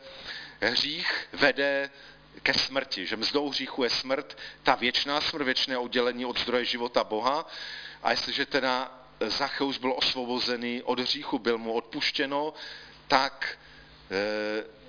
hřích 0.61 1.29
vede 1.33 1.91
ke 2.43 2.55
smrti, 2.55 3.07
že 3.07 3.17
mzdou 3.17 3.49
hříchu 3.49 3.85
je 3.85 3.91
smrt, 3.91 4.39
ta 4.63 4.75
věčná 4.75 5.21
smrt, 5.21 5.45
věčné 5.45 5.79
oddělení 5.79 6.25
od 6.25 6.39
zdroje 6.39 6.65
života 6.65 7.05
Boha. 7.05 7.47
A 8.03 8.11
jestliže 8.11 8.47
teda 8.47 9.01
Zacheus 9.21 9.79
byl 9.79 9.95
osvobozený 9.97 10.83
od 10.83 11.01
hříchu, 11.01 11.39
byl 11.39 11.59
mu 11.59 11.73
odpuštěno, 11.73 12.55
tak 13.09 13.59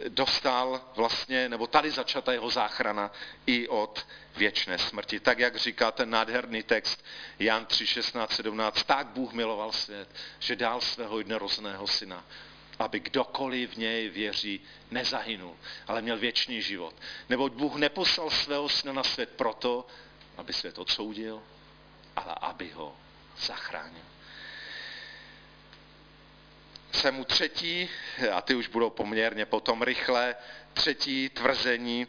dostal 0.10 0.82
vlastně, 0.96 1.50
nebo 1.50 1.68
tady 1.68 1.92
začata 1.92 2.34
jeho 2.34 2.50
záchrana 2.50 3.12
i 3.46 3.68
od 3.68 4.08
věčné 4.36 4.78
smrti. 4.78 5.20
Tak, 5.20 5.40
jak 5.40 5.56
říká 5.56 5.92
ten 5.92 6.10
nádherný 6.10 6.64
text 6.64 7.06
Jan 7.40 7.66
3, 7.66 7.88
16, 7.88 8.32
17, 8.32 8.84
tak 8.84 9.08
Bůh 9.08 9.34
miloval 9.34 9.72
svět, 9.72 10.10
že 10.40 10.56
dal 10.56 10.82
svého 10.82 11.18
jednorozeného 11.18 11.88
syna, 11.88 12.26
aby 12.80 13.00
kdokoliv 13.00 13.74
v 13.74 13.78
něj 13.78 14.10
věří, 14.10 14.62
nezahynul, 14.92 15.58
ale 15.88 16.02
měl 16.02 16.18
věčný 16.18 16.62
život. 16.62 16.96
Neboť 17.30 17.54
Bůh 17.54 17.76
neposlal 17.76 18.30
svého 18.30 18.70
syna 18.70 18.94
na 18.94 19.04
svět 19.04 19.30
proto, 19.36 19.88
aby 20.38 20.54
svět 20.54 20.78
odsoudil, 20.78 21.44
ale 22.16 22.36
aby 22.42 22.70
ho 22.70 22.96
zachránil. 23.38 24.04
Jsem 26.98 27.20
u 27.20 27.24
třetí, 27.24 27.90
a 28.34 28.42
ty 28.42 28.56
už 28.56 28.68
budou 28.68 28.90
poměrně 28.90 29.46
potom 29.46 29.82
rychle, 29.82 30.36
třetí 30.74 31.30
tvrzení. 31.30 32.08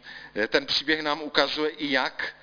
Ten 0.49 0.67
příběh 0.67 1.03
nám 1.03 1.23
ukazuje 1.23 1.71
i 1.71 1.93
jak, 1.93 2.35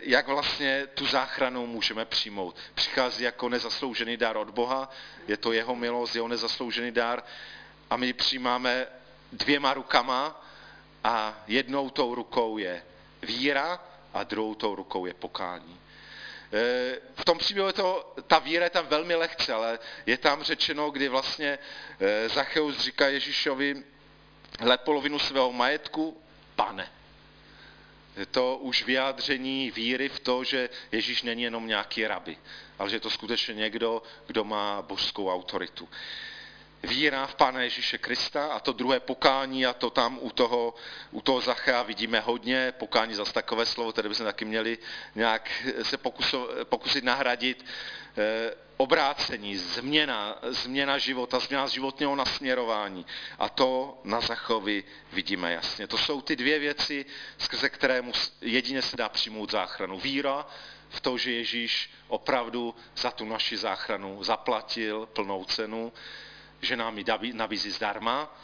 jak 0.00 0.26
vlastně 0.26 0.86
tu 0.94 1.06
záchranu 1.06 1.66
můžeme 1.66 2.04
přijmout. 2.04 2.56
Přichází 2.74 3.24
jako 3.24 3.48
nezasloužený 3.48 4.16
dár 4.16 4.36
od 4.36 4.50
Boha, 4.50 4.90
je 5.28 5.36
to 5.36 5.52
jeho 5.52 5.76
milost, 5.76 6.14
jeho 6.14 6.28
nezasloužený 6.28 6.90
dár 6.90 7.22
a 7.90 7.96
my 7.96 8.12
přijímáme 8.12 8.86
dvěma 9.32 9.74
rukama 9.74 10.44
a 11.04 11.44
jednou 11.46 11.90
tou 11.90 12.14
rukou 12.14 12.58
je 12.58 12.82
víra 13.22 13.84
a 14.14 14.24
druhou 14.24 14.54
tou 14.54 14.74
rukou 14.74 15.06
je 15.06 15.14
pokání. 15.14 15.80
E, 16.52 16.98
v 17.14 17.24
tom 17.24 17.38
příběhu 17.38 17.66
je 17.66 17.72
to, 17.72 18.14
ta 18.26 18.38
víra 18.38 18.64
je 18.64 18.70
tam 18.70 18.86
velmi 18.86 19.14
lehce, 19.14 19.52
ale 19.52 19.78
je 20.06 20.18
tam 20.18 20.42
řečeno, 20.42 20.90
kdy 20.90 21.08
vlastně 21.08 21.58
e, 22.00 22.28
Zacheus 22.28 22.78
říká 22.78 23.08
Ježíšovi, 23.08 23.82
hle 24.60 24.78
polovinu 24.78 25.18
svého 25.18 25.52
majetku, 25.52 26.22
pane. 26.56 26.92
Je 28.16 28.26
to 28.26 28.56
už 28.56 28.84
vyjádření 28.84 29.70
víry 29.70 30.08
v 30.08 30.20
to, 30.20 30.44
že 30.44 30.68
Ježíš 30.92 31.22
není 31.22 31.42
jenom 31.42 31.66
nějaký 31.66 32.06
rabi, 32.06 32.38
ale 32.78 32.90
že 32.90 32.96
je 32.96 33.00
to 33.00 33.10
skutečně 33.10 33.54
někdo, 33.54 34.02
kdo 34.26 34.44
má 34.44 34.82
božskou 34.82 35.34
autoritu 35.34 35.88
víra 36.86 37.26
v 37.26 37.34
Pána 37.34 37.60
Ježíše 37.62 37.98
Krista 37.98 38.46
a 38.46 38.60
to 38.60 38.72
druhé 38.72 39.00
pokání 39.00 39.66
a 39.66 39.72
to 39.72 39.90
tam 39.90 40.18
u 40.22 40.30
toho, 40.30 40.74
u 41.10 41.20
toho 41.20 41.40
Zachea 41.40 41.82
vidíme 41.82 42.20
hodně, 42.20 42.72
pokání 42.78 43.14
zase 43.14 43.32
takové 43.32 43.66
slovo, 43.66 43.92
které 43.92 44.08
bychom 44.08 44.26
taky 44.26 44.44
měli 44.44 44.78
nějak 45.14 45.50
se 45.82 45.96
pokuso, 45.96 46.48
pokusit 46.64 47.04
nahradit, 47.04 47.64
e, 48.18 48.54
obrácení, 48.76 49.56
změna, 49.56 50.38
změna 50.42 50.98
života, 50.98 51.38
změna 51.38 51.66
životního 51.66 52.16
nasměrování. 52.16 53.06
A 53.38 53.48
to 53.48 54.00
na 54.04 54.20
Zachovi 54.20 54.84
vidíme 55.12 55.52
jasně. 55.52 55.86
To 55.86 55.98
jsou 55.98 56.20
ty 56.20 56.36
dvě 56.36 56.58
věci, 56.58 57.06
skrze 57.38 57.68
které 57.68 58.02
jedině 58.40 58.82
se 58.82 58.96
dá 58.96 59.08
přijmout 59.08 59.50
záchranu. 59.50 59.98
Víra 59.98 60.46
v 60.88 61.00
to, 61.00 61.18
že 61.18 61.32
Ježíš 61.32 61.90
opravdu 62.08 62.74
za 62.96 63.10
tu 63.10 63.24
naši 63.24 63.56
záchranu 63.56 64.24
zaplatil 64.24 65.06
plnou 65.06 65.44
cenu 65.44 65.92
že 66.66 66.76
nám 66.76 66.98
ji 66.98 67.04
nabízí 67.32 67.70
zdarma 67.70 68.36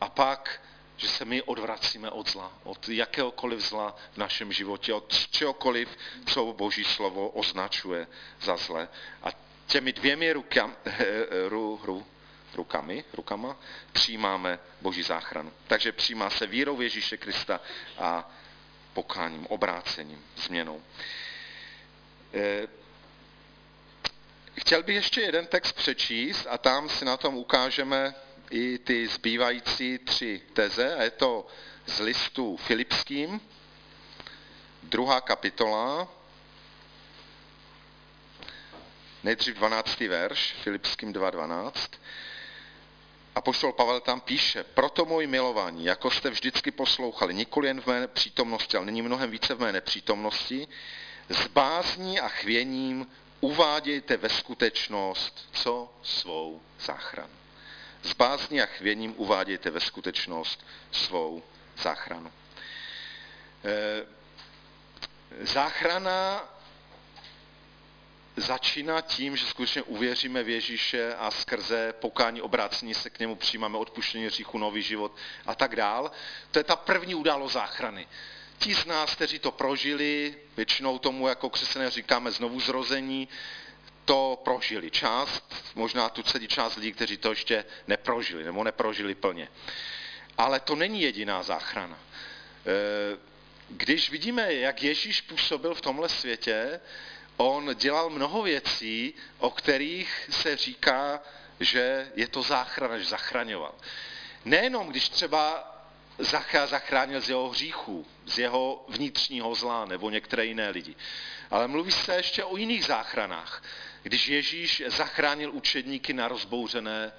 a 0.00 0.08
pak, 0.08 0.60
že 0.96 1.08
se 1.08 1.24
my 1.24 1.42
odvracíme 1.42 2.10
od 2.10 2.30
zla, 2.30 2.52
od 2.62 2.88
jakéhokoliv 2.88 3.60
zla 3.60 3.96
v 4.12 4.16
našem 4.16 4.52
životě, 4.52 4.94
od 4.94 5.28
čehokoliv, 5.30 5.88
co 6.26 6.52
Boží 6.52 6.84
slovo 6.84 7.28
označuje 7.28 8.06
za 8.40 8.56
zle. 8.56 8.88
A 9.22 9.28
těmi 9.66 9.92
dvěmi 9.92 10.32
rukam, 10.32 10.76
ru, 11.48 11.80
ru, 11.84 12.06
rukami, 12.54 13.04
rukama 13.12 13.56
přijímáme 13.92 14.58
Boží 14.80 15.02
záchranu. 15.02 15.52
Takže 15.66 15.92
přijímá 15.92 16.30
se 16.30 16.46
vírou 16.46 16.80
Ježíše 16.80 17.16
Krista 17.16 17.60
a 17.98 18.30
pokáním, 18.92 19.46
obrácením, 19.46 20.24
změnou. 20.36 20.82
E, 22.34 22.68
Chtěl 24.60 24.82
bych 24.82 24.94
ještě 24.94 25.20
jeden 25.20 25.46
text 25.46 25.72
přečíst 25.72 26.46
a 26.50 26.58
tam 26.58 26.88
si 26.88 27.04
na 27.04 27.16
tom 27.16 27.36
ukážeme 27.36 28.14
i 28.50 28.78
ty 28.78 29.08
zbývající 29.08 29.98
tři 29.98 30.40
teze. 30.52 30.96
A 30.96 31.02
je 31.02 31.10
to 31.10 31.46
z 31.86 32.00
listu 32.00 32.56
Filipským, 32.56 33.40
druhá 34.82 35.20
kapitola, 35.20 36.08
nejdřív 39.22 39.54
12. 39.54 40.00
verš, 40.00 40.54
Filipským 40.62 41.12
2.12. 41.12 41.72
A 43.34 43.40
poštol 43.40 43.72
Pavel 43.72 44.00
tam 44.00 44.20
píše, 44.20 44.64
proto 44.64 45.04
můj 45.04 45.26
milování, 45.26 45.84
jako 45.84 46.10
jste 46.10 46.30
vždycky 46.30 46.70
poslouchali, 46.70 47.34
nikoli 47.34 47.68
jen 47.68 47.80
v 47.80 47.86
mé 47.86 48.06
přítomnosti, 48.06 48.76
ale 48.76 48.86
není 48.86 49.02
mnohem 49.02 49.30
více 49.30 49.54
v 49.54 49.60
mé 49.60 49.72
nepřítomnosti, 49.72 50.68
s 51.28 51.46
bázní 51.46 52.20
a 52.20 52.28
chvěním 52.28 53.06
uvádějte 53.42 54.16
ve 54.16 54.28
skutečnost, 54.28 55.48
co 55.52 55.94
svou 56.02 56.62
záchranu. 56.80 57.34
S 58.02 58.12
bázní 58.12 58.62
a 58.62 58.66
chvěním 58.66 59.14
uvádějte 59.16 59.70
ve 59.70 59.80
skutečnost 59.80 60.66
svou 60.92 61.42
záchranu. 61.76 62.32
E, 63.64 64.06
záchrana 65.44 66.48
začíná 68.36 69.00
tím, 69.00 69.36
že 69.36 69.46
skutečně 69.46 69.82
uvěříme 69.82 70.42
v 70.42 70.48
Ježíše 70.48 71.14
a 71.14 71.30
skrze 71.30 71.92
pokání, 71.92 72.42
obrácení 72.42 72.94
se 72.94 73.10
k 73.10 73.18
němu 73.18 73.36
přijímáme 73.36 73.78
odpuštění 73.78 74.30
říchu, 74.30 74.58
nový 74.58 74.82
život 74.82 75.16
a 75.46 75.54
tak 75.54 75.76
dál. 75.76 76.10
To 76.50 76.58
je 76.58 76.64
ta 76.64 76.76
první 76.76 77.14
událost 77.14 77.52
záchrany. 77.52 78.06
Ti 78.58 78.74
z 78.74 78.84
nás, 78.84 79.14
kteří 79.14 79.38
to 79.38 79.50
prožili, 79.50 80.34
většinou 80.56 80.98
tomu 80.98 81.28
jako 81.28 81.50
křesťané 81.50 81.90
říkáme 81.90 82.30
znovu 82.30 82.60
zrození, 82.60 83.28
to 84.04 84.40
prožili. 84.44 84.90
Část, 84.90 85.54
možná 85.74 86.08
tu 86.08 86.22
celý 86.22 86.48
část 86.48 86.76
lidí, 86.76 86.92
kteří 86.92 87.16
to 87.16 87.30
ještě 87.30 87.64
neprožili, 87.88 88.44
nebo 88.44 88.64
neprožili 88.64 89.14
plně. 89.14 89.48
Ale 90.38 90.60
to 90.60 90.76
není 90.76 91.02
jediná 91.02 91.42
záchrana. 91.42 91.98
E, 91.98 93.18
když 93.68 94.10
vidíme, 94.10 94.54
jak 94.54 94.82
Ježíš 94.82 95.20
působil 95.20 95.74
v 95.74 95.80
tomhle 95.80 96.08
světě, 96.08 96.80
on 97.36 97.70
dělal 97.74 98.10
mnoho 98.10 98.42
věcí, 98.42 99.14
o 99.38 99.50
kterých 99.50 100.28
se 100.30 100.56
říká, 100.56 101.20
že 101.60 102.12
je 102.14 102.28
to 102.28 102.42
záchrana, 102.42 102.98
že 102.98 103.04
zachraňoval. 103.04 103.74
Nejenom 104.44 104.88
když 104.88 105.08
třeba 105.08 105.71
zachránil 106.66 107.20
z 107.20 107.28
jeho 107.28 107.48
hříchů, 107.48 108.06
z 108.26 108.38
jeho 108.38 108.84
vnitřního 108.88 109.54
zla 109.54 109.84
nebo 109.84 110.10
některé 110.10 110.44
jiné 110.44 110.70
lidi. 110.70 110.94
Ale 111.50 111.68
mluví 111.68 111.92
se 111.92 112.14
ještě 112.14 112.44
o 112.44 112.56
jiných 112.56 112.84
záchranách. 112.84 113.62
Když 114.02 114.28
Ježíš 114.28 114.82
zachránil 114.86 115.52
učedníky 115.52 116.12
na 116.12 116.28
rozbouřené 116.28 117.12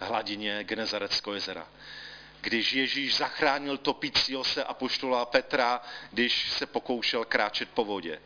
hladině 0.00 0.64
Genezareckého 0.64 1.34
jezera. 1.34 1.68
Když 2.40 2.72
Ježíš 2.72 3.16
zachránil 3.16 3.78
topícího 3.78 4.44
se 4.44 4.64
apoštola 4.64 5.26
Petra, 5.26 5.80
když 6.10 6.50
se 6.50 6.66
pokoušel 6.66 7.24
kráčet 7.24 7.68
po 7.70 7.84
vodě. 7.84 8.22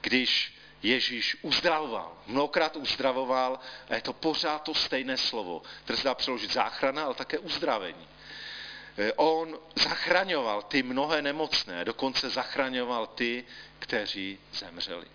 Když 0.00 0.58
Ježíš 0.82 1.36
uzdravoval, 1.42 2.12
mnohokrát 2.26 2.76
uzdravoval 2.76 3.58
a 3.88 3.94
je 3.94 4.00
to 4.00 4.12
pořád 4.12 4.62
to 4.62 4.74
stejné 4.74 5.16
slovo, 5.16 5.62
které 5.84 5.96
se 5.96 6.04
dá 6.04 6.14
přeložit 6.14 6.52
záchrana, 6.52 7.04
ale 7.04 7.14
také 7.14 7.38
uzdravení. 7.38 8.08
E, 8.98 9.12
on 9.12 9.58
zachraňoval 9.74 10.62
ty 10.62 10.82
mnohé 10.82 11.22
nemocné, 11.22 11.84
dokonce 11.84 12.30
zachraňoval 12.30 13.06
ty, 13.06 13.44
kteří 13.78 14.38
zemřeli. 14.52 15.06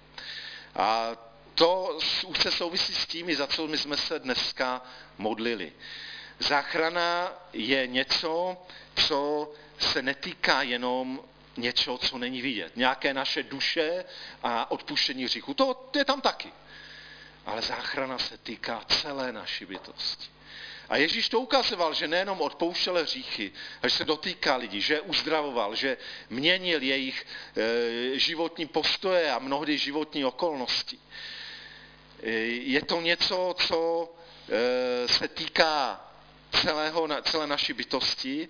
A 0.76 1.12
to 1.56 2.00
se 2.42 2.52
souvisí 2.52 2.94
s 2.94 3.06
tím, 3.06 3.36
za 3.36 3.48
co 3.48 3.68
my 3.68 3.78
jsme 3.78 3.98
se 3.98 4.20
dneska 4.20 4.82
modlili. 5.18 5.74
Záchrana 6.40 7.34
je 7.54 7.88
něco, 7.88 8.58
co 8.96 9.52
se 9.80 10.02
netýká 10.02 10.62
jenom 10.62 11.20
něčeho, 11.58 11.98
co 11.98 12.18
není 12.18 12.42
vidět. 12.42 12.78
Nějaké 12.78 13.14
naše 13.14 13.44
duše 13.44 14.06
a 14.44 14.72
odpuštění 14.72 15.24
hříchu. 15.24 15.54
To 15.54 15.92
je 15.96 16.06
tam 16.06 16.22
taky. 16.22 16.52
Ale 17.46 17.62
záchrana 17.62 18.18
se 18.18 18.38
týká 18.38 18.82
celé 18.88 19.32
naší 19.32 19.66
bytosti. 19.66 20.30
A 20.90 20.98
Ježíš 20.98 21.30
to 21.30 21.40
ukazoval, 21.40 21.94
že 21.94 22.08
nejenom 22.08 22.42
odpouštěl 22.42 23.04
hříchy, 23.04 23.52
ale 23.82 23.90
že 23.90 23.96
se 23.98 24.06
dotýká 24.06 24.56
lidí, 24.56 24.82
že 24.82 25.02
uzdravoval, 25.02 25.76
že 25.76 25.98
měnil 26.30 26.82
jejich 26.84 27.26
e, 27.26 28.20
životní 28.20 28.68
postoje 28.68 29.32
a 29.32 29.40
mnohdy 29.40 29.78
životní 29.78 30.26
okolnosti. 30.26 31.00
E, 32.24 32.30
je 32.70 32.82
to 32.82 33.02
něco, 33.02 33.56
co 33.68 34.10
e, 34.50 35.08
se 35.08 35.28
týká 35.28 36.06
celého, 36.62 37.08
celé 37.22 37.48
naší 37.48 37.74
bytosti 37.74 38.48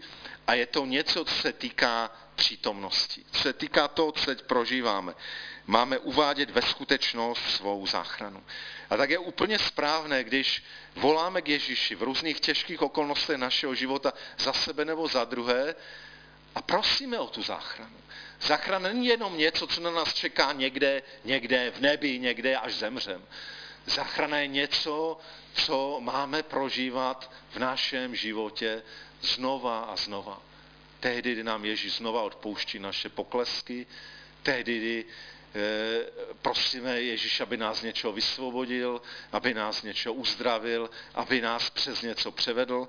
a 0.48 0.54
je 0.54 0.66
to 0.66 0.86
něco, 0.86 1.26
co 1.26 1.36
se 1.36 1.54
týká 1.54 2.12
přítomnosti. 2.36 3.26
Co 3.32 3.42
se 3.42 3.54
týká 3.54 3.88
toho, 3.88 4.12
co 4.12 4.26
teď 4.26 4.42
prožíváme. 4.42 5.14
Máme 5.68 6.00
uvádět 6.00 6.50
ve 6.50 6.62
skutečnost 6.62 7.42
svou 7.50 7.88
záchranu. 7.88 8.44
A 8.90 8.98
tak 8.98 9.10
je 9.10 9.18
úplně 9.18 9.60
správné, 9.60 10.24
když 10.24 10.64
voláme 10.96 11.42
k 11.42 11.48
Ježíši 11.48 11.96
v 11.96 12.04
různých 12.04 12.40
těžkých 12.40 12.82
okolnostech 12.82 13.38
našeho 13.38 13.76
života 13.76 14.14
za 14.38 14.54
sebe 14.54 14.86
nebo 14.86 15.08
za 15.08 15.24
druhé 15.24 15.76
a 16.56 16.62
prosíme 16.62 17.20
o 17.20 17.28
tu 17.28 17.44
záchranu. 17.44 17.98
Záchrana 18.42 18.90
není 18.90 19.08
jenom 19.08 19.38
něco, 19.38 19.68
co 19.68 19.82
na 19.82 19.92
nás 19.92 20.14
čeká 20.14 20.52
někde, 20.52 21.04
někde 21.24 21.72
v 21.72 21.82
nebi, 21.82 22.20
někde 22.20 22.58
až 22.58 22.74
zemřem. 22.74 23.26
Záchrana 23.86 24.38
je 24.38 24.48
něco, 24.48 25.18
co 25.54 25.98
máme 26.00 26.44
prožívat 26.44 27.32
v 27.50 27.60
našem 27.60 28.16
životě 28.16 28.84
znova 29.22 29.82
a 29.82 29.96
znova. 29.96 30.42
Tehdy, 31.04 31.32
kdy 31.32 31.44
nám 31.44 31.66
Ježíš 31.66 31.94
znova 31.94 32.22
odpouští 32.22 32.80
naše 32.80 33.10
poklesky, 33.10 33.88
tehdy, 34.44 34.78
kdy 34.78 35.06
e, 35.06 36.36
prosíme 36.42 37.02
Ježíš, 37.02 37.42
aby 37.42 37.58
nás 37.58 37.82
něčeho 37.82 38.14
vysvobodil, 38.14 39.02
aby 39.32 39.54
nás 39.54 39.84
něčeho 39.84 40.14
uzdravil, 40.14 40.90
aby 41.16 41.42
nás 41.42 41.70
přes 41.70 42.02
něco 42.02 42.32
převedl. 42.32 42.88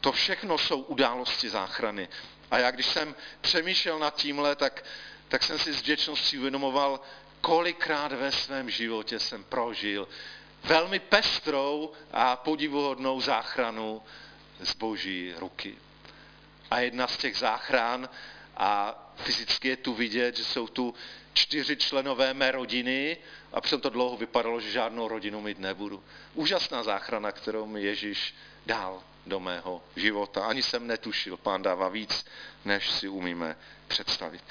To 0.00 0.12
všechno 0.12 0.58
jsou 0.58 0.80
události 0.82 1.48
záchrany. 1.48 2.08
A 2.50 2.58
já, 2.58 2.70
když 2.70 2.86
jsem 2.86 3.14
přemýšlel 3.40 3.98
nad 3.98 4.16
tímhle, 4.16 4.56
tak, 4.56 4.84
tak 5.28 5.42
jsem 5.42 5.58
si 5.58 5.72
s 5.72 5.80
vděčností 5.80 6.38
uvědomoval, 6.38 7.00
kolikrát 7.40 8.12
ve 8.12 8.32
svém 8.32 8.70
životě 8.70 9.18
jsem 9.18 9.44
prožil 9.44 10.08
velmi 10.64 10.98
pestrou 10.98 11.92
a 12.12 12.36
podivuhodnou 12.36 13.20
záchranu 13.20 14.02
z 14.60 14.74
boží 14.74 15.34
ruky. 15.36 15.76
A 16.70 16.80
jedna 16.80 17.06
z 17.06 17.16
těch 17.16 17.36
záchran, 17.36 18.08
a 18.56 18.94
fyzicky 19.16 19.68
je 19.68 19.76
tu 19.76 19.94
vidět, 19.94 20.36
že 20.36 20.44
jsou 20.44 20.68
tu 20.68 20.94
čtyři 21.32 21.76
členové 21.76 22.34
mé 22.34 22.50
rodiny 22.50 23.16
a 23.52 23.60
přitom 23.60 23.80
to 23.80 23.90
dlouho 23.90 24.16
vypadalo, 24.16 24.60
že 24.60 24.70
žádnou 24.70 25.08
rodinu 25.08 25.40
mít 25.40 25.58
nebudu. 25.58 26.04
Úžasná 26.34 26.82
záchrana, 26.82 27.32
kterou 27.32 27.66
mi 27.66 27.82
Ježíš 27.82 28.34
dal 28.66 29.02
do 29.26 29.40
mého 29.40 29.82
života. 29.96 30.46
Ani 30.46 30.62
jsem 30.62 30.86
netušil, 30.86 31.36
pán 31.36 31.62
dává 31.62 31.88
víc, 31.88 32.26
než 32.64 32.90
si 32.90 33.08
umíme 33.08 33.56
představit. 33.88 34.44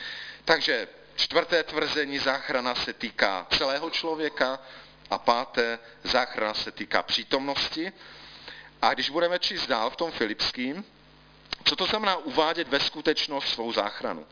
Takže 0.45 0.87
čtvrté 1.15 1.63
tvrzení, 1.63 2.19
záchrana 2.19 2.75
se 2.75 2.93
týká 2.93 3.47
celého 3.57 3.89
člověka 3.89 4.59
a 5.09 5.17
páté, 5.17 5.79
záchrana 6.03 6.53
se 6.53 6.71
týká 6.71 7.03
přítomnosti. 7.03 7.91
A 8.81 8.93
když 8.93 9.09
budeme 9.09 9.39
číst 9.39 9.67
dál 9.67 9.89
v 9.89 9.95
tom 9.95 10.11
Filipským, 10.11 10.85
co 11.63 11.75
to 11.75 11.85
znamená 11.85 12.17
uvádět 12.17 12.67
ve 12.67 12.79
skutečnost 12.79 13.47
svou 13.47 13.73
záchranu? 13.73 14.27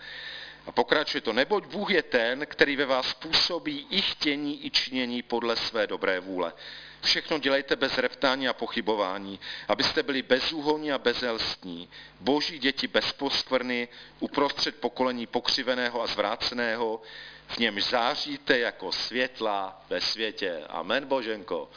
A 0.66 0.72
pokračuje 0.72 1.22
to, 1.22 1.34
neboť 1.34 1.66
Bůh 1.66 1.92
je 1.92 2.04
ten, 2.04 2.46
který 2.46 2.76
ve 2.76 2.86
vás 2.86 3.14
působí 3.14 3.88
i 3.90 4.02
chtění, 4.02 4.66
i 4.66 4.72
činění 4.72 5.22
podle 5.22 5.56
své 5.56 5.88
dobré 5.88 6.20
vůle. 6.20 6.54
Všechno 7.02 7.38
dělejte 7.38 7.76
bez 7.76 7.98
reptání 7.98 8.48
a 8.48 8.54
pochybování, 8.54 9.40
abyste 9.68 10.04
byli 10.04 10.22
bezúhonní 10.22 10.92
a 10.92 10.98
bezelstní, 10.98 11.90
boží 12.20 12.60
děti 12.60 12.88
bez 12.88 13.14
poskvrny, 13.14 13.88
uprostřed 14.20 14.76
pokolení 14.76 15.28
pokřiveného 15.28 16.02
a 16.02 16.08
zvráceného, 16.08 17.02
v 17.48 17.58
němž 17.58 17.84
záříte 17.84 18.60
jako 18.60 18.92
světla 18.92 19.82
ve 19.90 20.02
světě. 20.02 20.64
Amen, 20.70 21.06
Boženko. 21.06 21.70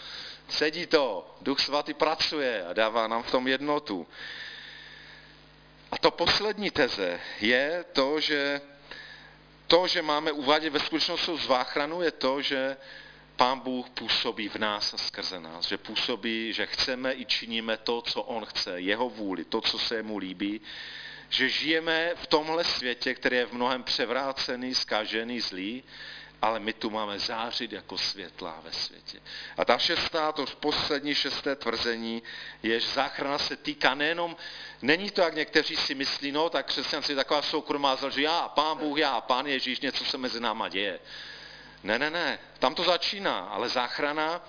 Sedí 0.49 0.87
to, 0.87 1.35
Duch 1.41 1.61
Svatý 1.61 1.95
pracuje 1.95 2.67
a 2.67 2.73
dává 2.73 3.07
nám 3.07 3.23
v 3.23 3.31
tom 3.31 3.49
jednotu. 3.49 4.07
A 5.91 5.99
to 5.99 6.11
poslední 6.11 6.71
teze 6.71 7.21
je 7.41 7.85
to, 7.93 8.21
že 8.21 8.61
to, 9.67 9.87
že 9.87 10.03
máme 10.03 10.33
uvádět 10.33 10.73
ve 10.73 10.81
skutečnosti 10.81 11.47
záchranu, 11.47 12.03
je 12.03 12.11
to, 12.11 12.43
že 12.43 12.77
Pán 13.37 13.61
Bůh 13.61 13.91
působí 13.91 14.49
v 14.49 14.57
nás 14.57 14.95
a 14.95 14.97
skrze 14.97 15.41
nás, 15.41 15.69
že 15.69 15.79
působí, 15.79 16.53
že 16.53 16.67
chceme 16.67 17.15
i 17.15 17.25
činíme 17.25 17.77
to, 17.77 18.03
co 18.03 18.23
On 18.23 18.45
chce, 18.45 18.81
Jeho 18.81 19.09
vůli, 19.09 19.45
to, 19.45 19.61
co 19.61 19.79
se 19.79 20.03
mu 20.03 20.19
líbí, 20.19 20.61
že 21.29 21.49
žijeme 21.49 22.13
v 22.15 22.27
tomhle 22.27 22.65
světě, 22.65 23.15
který 23.15 23.37
je 23.37 23.47
v 23.47 23.53
mnohem 23.53 23.83
převrácený, 23.83 24.75
zkažený, 24.75 25.41
zlý, 25.41 25.85
ale 26.43 26.61
my 26.61 26.73
tu 26.73 26.91
máme 26.91 27.19
zářit 27.19 27.73
jako 27.73 27.99
světla 27.99 28.61
ve 28.63 28.73
světě. 28.73 29.21
A 29.57 29.65
ta 29.65 29.79
šestá, 29.79 30.33
to 30.33 30.47
poslední 30.47 31.15
šesté 31.15 31.57
tvrzení, 31.57 32.23
je, 32.63 32.81
že 32.81 32.89
záchrana 32.89 33.39
se 33.39 33.57
týká 33.57 33.95
nejenom, 33.95 34.37
není 34.83 35.11
to, 35.11 35.21
jak 35.21 35.35
někteří 35.35 35.77
si 35.77 35.95
myslí, 35.95 36.33
no 36.33 36.51
tak 36.51 36.67
křesťanství 36.67 37.13
je 37.13 37.17
taková 37.17 37.43
soukromá 37.43 37.97
zl, 37.97 38.11
že 38.11 38.23
já, 38.23 38.49
pán 38.49 38.79
Bůh, 38.79 38.99
já, 38.99 39.21
pán 39.21 39.47
Ježíš, 39.47 39.81
něco 39.81 40.05
se 40.05 40.19
mezi 40.19 40.41
náma 40.41 40.69
děje. 40.69 41.01
Ne, 41.83 41.99
ne, 41.99 42.11
ne, 42.11 42.39
tam 42.59 42.75
to 42.75 42.85
začíná, 42.85 43.39
ale 43.39 43.69
záchrana, 43.69 44.41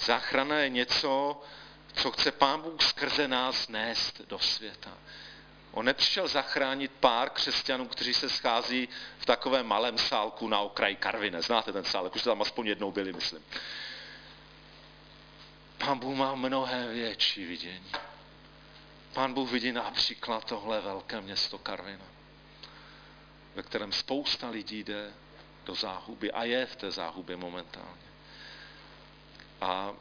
záchrana 0.00 0.58
je 0.58 0.68
něco, 0.68 1.42
co 1.92 2.10
chce 2.10 2.32
pán 2.32 2.60
Bůh 2.60 2.82
skrze 2.82 3.28
nás 3.28 3.68
nést 3.68 4.20
do 4.20 4.38
světa. 4.38 4.90
On 5.72 5.84
nepřišel 5.84 6.28
zachránit 6.28 6.92
pár 7.00 7.30
křesťanů, 7.30 7.88
kteří 7.88 8.14
se 8.14 8.30
schází 8.30 8.88
v 9.18 9.26
takovém 9.26 9.66
malém 9.66 9.98
sálku 9.98 10.48
na 10.48 10.58
okraji 10.58 10.96
Karvine. 10.96 11.42
Znáte 11.42 11.72
ten 11.72 11.84
sálek, 11.84 12.14
už 12.14 12.20
jste 12.20 12.30
tam 12.30 12.42
aspoň 12.42 12.66
jednou 12.66 12.92
byli, 12.92 13.12
myslím. 13.12 13.44
Pán 15.78 15.98
Bůh 15.98 16.16
má 16.16 16.34
mnohé 16.34 16.88
větší 16.88 17.44
vidění. 17.44 17.92
Pán 19.12 19.34
Bůh 19.34 19.50
vidí 19.50 19.72
například 19.72 20.44
tohle 20.44 20.80
velké 20.80 21.20
město 21.20 21.58
Karvina, 21.58 22.04
ve 23.54 23.62
kterém 23.62 23.92
spousta 23.92 24.48
lidí 24.48 24.84
jde 24.84 25.12
do 25.64 25.74
záhuby 25.74 26.32
a 26.32 26.44
je 26.44 26.66
v 26.66 26.76
té 26.76 26.90
záhubě 26.90 27.36
momentálně. 27.36 28.12
A 29.60 29.92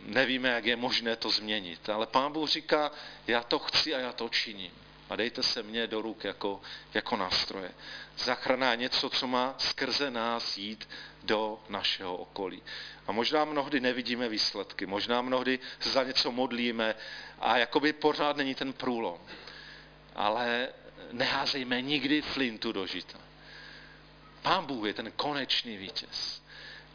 nevíme, 0.00 0.48
jak 0.48 0.64
je 0.64 0.76
možné 0.76 1.16
to 1.16 1.30
změnit, 1.30 1.88
ale 1.88 2.06
Pán 2.06 2.32
Bůh 2.32 2.48
říká, 2.48 2.90
já 3.26 3.42
to 3.42 3.58
chci 3.58 3.94
a 3.94 3.98
já 3.98 4.12
to 4.12 4.28
činím. 4.28 4.72
A 5.08 5.16
dejte 5.16 5.42
se 5.42 5.62
mně 5.62 5.86
do 5.86 6.02
ruk 6.02 6.24
jako, 6.24 6.60
jako 6.94 7.16
nástroje. 7.16 7.70
Zachrana 8.18 8.74
něco, 8.74 9.10
co 9.10 9.26
má 9.26 9.54
skrze 9.58 10.10
nás 10.10 10.58
jít 10.58 10.88
do 11.22 11.60
našeho 11.68 12.16
okolí. 12.16 12.62
A 13.06 13.12
možná 13.12 13.44
mnohdy 13.44 13.80
nevidíme 13.80 14.28
výsledky, 14.28 14.86
možná 14.86 15.22
mnohdy 15.22 15.58
se 15.80 15.90
za 15.90 16.02
něco 16.02 16.32
modlíme 16.32 16.94
a 17.38 17.58
jakoby 17.58 17.92
pořád 17.92 18.36
není 18.36 18.54
ten 18.54 18.72
průlom. 18.72 19.18
Ale 20.14 20.68
neházejme 21.12 21.82
nikdy 21.82 22.22
flintu 22.22 22.72
do 22.72 22.86
žita. 22.86 23.18
Pán 24.42 24.66
Bůh 24.66 24.86
je 24.86 24.94
ten 24.94 25.12
konečný 25.12 25.76
vítěz. 25.76 26.42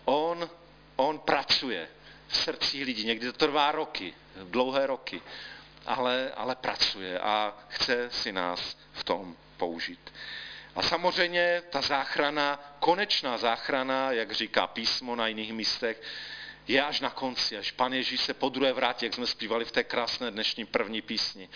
On, 0.06 0.50
on 0.96 1.20
pracuje 1.20 1.88
v 2.28 2.38
srdcích 2.38 2.86
lidí. 2.86 3.06
Někdy 3.06 3.26
to 3.26 3.38
trvá 3.38 3.72
roky, 3.72 4.14
dlouhé 4.44 4.88
roky, 4.88 5.22
ale, 5.86 6.32
ale 6.36 6.56
pracuje 6.56 7.20
a 7.20 7.54
chce 7.68 8.10
si 8.12 8.32
nás 8.32 8.78
v 8.94 9.04
tom 9.04 9.36
použít. 9.58 10.14
A 10.76 10.82
samozřejmě 10.82 11.64
ta 11.70 11.82
záchrana, 11.82 12.76
konečná 12.80 13.38
záchrana, 13.38 14.12
jak 14.12 14.32
říká 14.32 14.68
písmo 14.68 15.16
na 15.16 15.28
jiných 15.28 15.54
místech, 15.54 16.02
je 16.68 16.84
až 16.84 17.00
na 17.00 17.10
konci, 17.10 17.58
až 17.58 17.72
pan 17.72 17.94
Ježíš 17.94 18.22
se 18.22 18.34
po 18.34 18.50
druhé 18.50 18.74
vrátí, 18.74 19.06
jak 19.06 19.14
jsme 19.14 19.28
zpívali 19.28 19.66
v 19.66 19.72
té 19.72 19.84
krásné 19.84 20.32
dnešní 20.32 20.66
první 20.66 21.02
písni. 21.02 21.50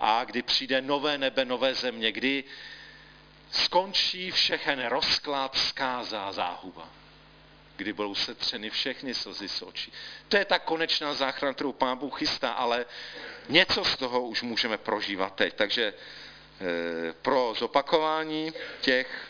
A 0.00 0.24
kdy 0.24 0.42
přijde 0.42 0.80
nové 0.80 1.18
nebe, 1.18 1.44
nové 1.44 1.74
země, 1.74 2.12
kdy 2.12 2.44
skončí 3.50 4.30
všechen 4.30 4.86
rozklad, 4.86 5.56
zkáza 5.56 6.22
a 6.22 6.32
záhuba. 6.32 6.88
Kdy 7.76 7.92
budou 7.92 8.14
setřeny 8.14 8.70
všechny 8.70 9.14
slzy 9.14 9.48
z 9.48 9.62
očí. 9.62 9.92
To 10.28 10.36
je 10.36 10.44
ta 10.44 10.58
konečná 10.58 11.14
záchrana, 11.14 11.54
kterou 11.54 11.72
Pán 11.72 11.98
Bůh 11.98 12.18
chystá, 12.18 12.52
ale 12.52 12.86
něco 13.48 13.84
z 13.84 13.96
toho 13.96 14.22
už 14.22 14.42
můžeme 14.42 14.78
prožívat 14.78 15.34
teď. 15.34 15.54
Takže 15.54 15.84
e, 15.84 15.94
pro 17.12 17.54
zopakování 17.58 18.52
těch 18.80 19.28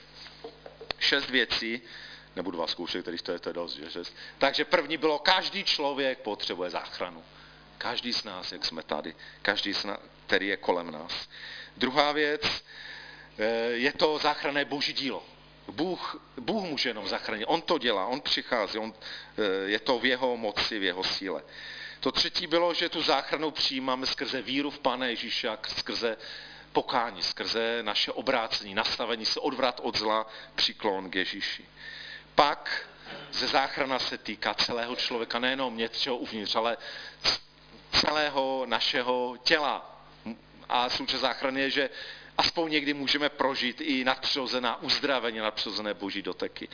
šest 0.98 1.30
věcí, 1.30 1.80
nebudu 2.37 2.59
vás 2.59 2.70
zkoušet, 2.70 3.02
který 3.02 3.18
to 3.18 3.32
je, 3.32 3.38
to 3.38 3.48
je 3.48 3.52
dost, 3.52 3.76
že 3.76 3.90
šest. 3.90 4.16
Takže 4.38 4.64
první 4.64 4.96
bylo, 4.96 5.18
každý 5.18 5.64
člověk 5.64 6.18
potřebuje 6.18 6.70
záchranu. 6.70 7.24
Každý 7.78 8.12
z 8.12 8.24
nás, 8.24 8.52
jak 8.52 8.64
jsme 8.64 8.82
tady. 8.82 9.14
Každý 9.42 9.74
z 9.74 9.85
nás, 9.85 9.98
který 10.26 10.46
je 10.46 10.56
kolem 10.56 10.90
nás. 10.90 11.28
Druhá 11.76 12.12
věc, 12.12 12.42
Eh, 13.38 13.70
je 13.70 13.92
to 13.92 14.18
záchranné 14.18 14.64
boží 14.64 14.92
dílo. 14.92 15.22
Bůh, 15.68 16.22
Bůh 16.37 16.64
může 16.64 16.88
jenom 16.90 17.09
zachránit. 17.09 17.44
On 17.46 17.62
to 17.62 17.79
dělá, 17.79 18.07
on 18.07 18.20
přichází, 18.20 18.79
on, 18.79 18.94
eh, 19.38 19.70
je 19.70 19.79
to 19.79 19.98
v 19.98 20.05
jeho 20.05 20.37
moci, 20.37 20.79
v 20.79 20.83
jeho 20.83 21.05
síle. 21.05 21.42
To 22.00 22.12
třetí 22.12 22.46
bylo, 22.46 22.74
že 22.74 22.88
tu 22.88 23.02
záchranu 23.02 23.50
přijímáme 23.50 24.07
skrze 24.07 24.42
víru 24.42 24.70
v 24.70 24.79
Pána 24.79 25.07
Ježíša, 25.07 25.59
skrze 25.76 26.16
pokání, 26.72 27.22
skrze 27.22 27.79
naše 27.83 28.12
obrácení, 28.12 28.74
nastavení 28.74 29.26
se, 29.26 29.40
odvrat 29.40 29.81
od 29.83 29.98
zla, 29.98 30.26
přiklon 30.55 31.11
k 31.11 31.14
Ježíši. 31.14 31.64
Pak 32.35 32.87
ze 33.33 33.46
záchrana 33.46 33.98
se 33.98 34.18
týká 34.18 34.55
celého 34.55 34.96
člověka, 34.96 35.38
nejenom 35.38 35.76
něčeho 35.76 36.16
uvnitř, 36.16 36.57
ale 36.57 36.76
celého 37.92 38.66
našeho 38.66 39.37
těla. 39.42 40.00
A 40.68 40.88
součást 40.88 41.20
záchrany 41.20 41.61
je, 41.61 41.70
že 41.70 41.90
aspoň 42.38 42.72
někdy 42.72 42.94
můžeme 42.94 43.29
prožít 43.29 43.81
i 43.81 44.05
nadpřirozená 44.05 44.83
uzdravení, 44.83 45.38
nadpřirozené 45.38 45.94
boží 45.94 46.22
doteky. 46.22 46.68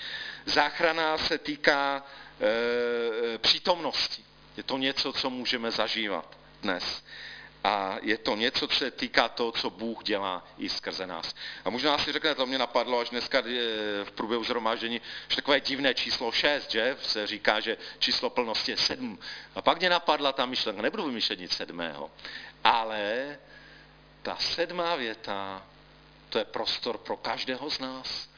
Záchrana 0.44 1.18
se 1.18 1.38
týká 1.38 2.06
e, 3.34 3.38
přítomnosti. 3.38 4.24
Je 4.56 4.62
to 4.62 4.78
něco, 4.78 5.12
co 5.12 5.30
můžeme 5.30 5.70
zažívat 5.70 6.36
dnes. 6.62 7.04
A 7.64 7.96
je 8.02 8.18
to 8.18 8.36
něco, 8.36 8.68
co 8.68 8.76
se 8.76 8.90
týká 8.90 9.28
toho, 9.28 9.52
co 9.52 9.70
Bůh 9.70 10.04
dělá 10.04 10.46
i 10.58 10.68
skrze 10.68 11.06
nás. 11.06 11.34
A 11.64 11.70
možná 11.70 11.98
si 11.98 12.12
řeknete, 12.12 12.34
to 12.34 12.46
mě 12.46 12.58
napadlo 12.58 12.98
až 12.98 13.10
dneska 13.10 13.38
e, 13.38 13.42
v 14.04 14.12
průběhu 14.14 14.44
zhromáždění, 14.44 15.00
že 15.28 15.36
takové 15.36 15.60
divné 15.60 15.94
číslo 15.94 16.32
6, 16.32 16.70
že? 16.70 16.96
Se 17.02 17.26
říká, 17.26 17.60
že 17.60 17.76
číslo 17.98 18.30
plnosti 18.30 18.72
je 18.72 18.76
7. 18.76 19.18
A 19.54 19.62
pak 19.62 19.78
mě 19.78 19.90
napadla 19.90 20.32
ta 20.32 20.46
myšlenka, 20.46 20.82
nebudu 20.82 21.04
vymýšlet 21.04 21.38
nic 21.38 21.52
sedmého, 21.52 22.10
ale 22.64 23.38
ta 24.22 24.36
sedmá 24.36 24.96
věta, 24.96 25.62
to 26.28 26.38
je 26.38 26.44
prostor 26.44 26.98
pro 26.98 27.16
každého 27.16 27.70
z 27.70 27.78
nás, 27.78 28.28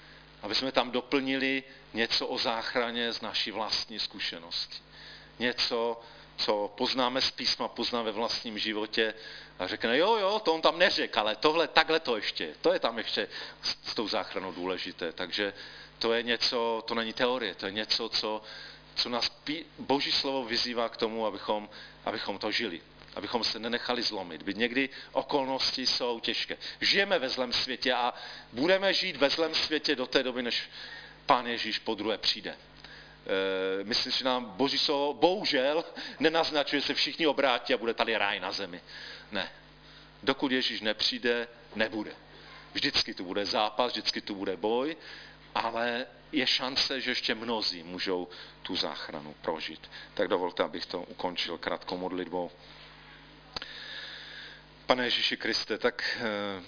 aby 0.43 0.55
jsme 0.55 0.73
tam 0.73 0.91
doplnili 0.91 1.63
něco 1.95 2.27
o 2.27 2.39
záchraně 2.39 3.13
z 3.13 3.21
naší 3.21 3.51
vlastní 3.51 3.99
zkušenosti. 3.99 4.79
Něco, 5.39 6.01
co 6.37 6.73
poznáme 6.77 7.21
z 7.21 7.31
písma, 7.31 7.69
poznáme 7.69 8.05
ve 8.05 8.13
vlastním 8.13 8.59
životě 8.59 9.15
a 9.59 9.67
řekne, 9.67 9.99
jo, 9.99 10.17
jo, 10.17 10.41
to 10.45 10.55
on 10.55 10.61
tam 10.61 10.79
neřekl, 10.79 11.21
ale 11.21 11.37
tohle, 11.37 11.69
takhle 11.69 12.01
to 12.01 12.17
ještě, 12.17 12.55
to 12.61 12.73
je 12.73 12.79
tam 12.79 12.99
ještě 12.99 13.29
s, 13.63 13.91
s 13.91 13.95
tou 13.95 14.09
záchranou 14.09 14.53
důležité. 14.53 15.13
Takže 15.13 15.55
to 15.99 16.13
je 16.13 16.23
něco, 16.23 16.83
to 16.87 16.95
není 16.95 17.13
teorie, 17.13 17.55
to 17.55 17.67
je 17.67 17.73
něco, 17.73 18.09
co, 18.09 18.43
co 18.95 19.09
nás 19.09 19.43
Boží 19.79 20.13
slovo 20.13 20.45
vyzývá 20.45 20.89
k 20.89 20.97
tomu, 20.97 21.27
abychom, 21.27 21.69
abychom 22.05 22.39
to 22.39 22.51
žili 22.51 22.81
abychom 23.17 23.45
se 23.45 23.59
nenechali 23.59 24.03
zlomit. 24.03 24.43
Byť 24.43 24.57
někdy 24.57 24.89
okolnosti 25.13 25.87
jsou 25.87 26.21
těžké. 26.21 26.57
Žijeme 26.81 27.19
ve 27.19 27.29
zlém 27.29 27.53
světě 27.53 27.93
a 27.93 28.15
budeme 28.53 28.95
žít 28.95 29.17
ve 29.17 29.31
zlém 29.31 29.55
světě 29.55 29.97
do 29.97 30.07
té 30.07 30.23
doby, 30.23 30.43
než 30.43 30.71
Pán 31.27 31.47
Ježíš 31.47 31.79
po 31.79 31.95
druhé 31.95 32.19
přijde. 32.19 32.51
E, 32.51 33.85
myslím, 33.85 34.13
že 34.13 34.25
nám 34.25 34.45
Boží 34.45 34.79
slovo 34.79 35.15
bohužel 35.15 35.85
nenaznačuje, 36.21 36.81
že 36.81 36.87
se 36.87 36.95
všichni 36.95 37.27
obrátí 37.27 37.75
a 37.75 37.77
bude 37.79 37.95
tady 37.95 38.17
ráj 38.17 38.41
na 38.41 38.53
zemi. 38.53 38.81
Ne. 39.33 39.51
Dokud 40.23 40.53
Ježíš 40.53 40.81
nepřijde, 40.81 41.49
nebude. 41.75 42.13
Vždycky 42.73 43.15
tu 43.15 43.25
bude 43.25 43.47
zápas, 43.47 43.93
vždycky 43.93 44.21
tu 44.21 44.35
bude 44.35 44.57
boj, 44.57 44.97
ale 45.55 46.07
je 46.33 46.47
šance, 46.47 47.01
že 47.01 47.11
ještě 47.11 47.35
mnozí 47.35 47.83
můžou 47.83 48.29
tu 48.63 48.77
záchranu 48.77 49.35
prožít. 49.41 49.91
Tak 50.15 50.29
dovolte, 50.29 50.63
abych 50.63 50.87
to 50.87 51.03
ukončil 51.03 51.59
krátkou 51.59 51.97
modlitbou. 51.97 52.51
Pane 54.87 55.05
Ježíši 55.05 55.37
Kriste, 55.37 55.79
tak 55.79 56.19
eh, 56.21 56.63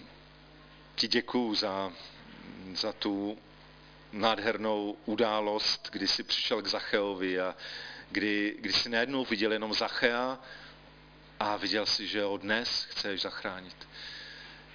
ti 0.95 1.09
děkuju 1.09 1.55
za, 1.55 1.93
za 2.75 2.93
tu 2.93 3.39
nádhernou 4.13 4.97
událost, 5.05 5.89
kdy 5.93 6.09
jsi 6.09 6.23
přišel 6.23 6.63
k 6.63 6.67
Zacheovi 6.67 7.41
a 7.41 7.57
kdy, 8.11 8.57
kdy 8.61 8.73
jsi 8.73 8.89
najednou 8.89 9.25
viděl 9.25 9.53
jenom 9.53 9.75
Zachea 9.75 10.39
a 11.41 11.57
viděl 11.57 11.87
si, 11.87 12.07
že 12.07 12.23
ho 12.23 12.37
dnes 12.37 12.87
chceš 12.91 13.21
zachránit. 13.21 13.89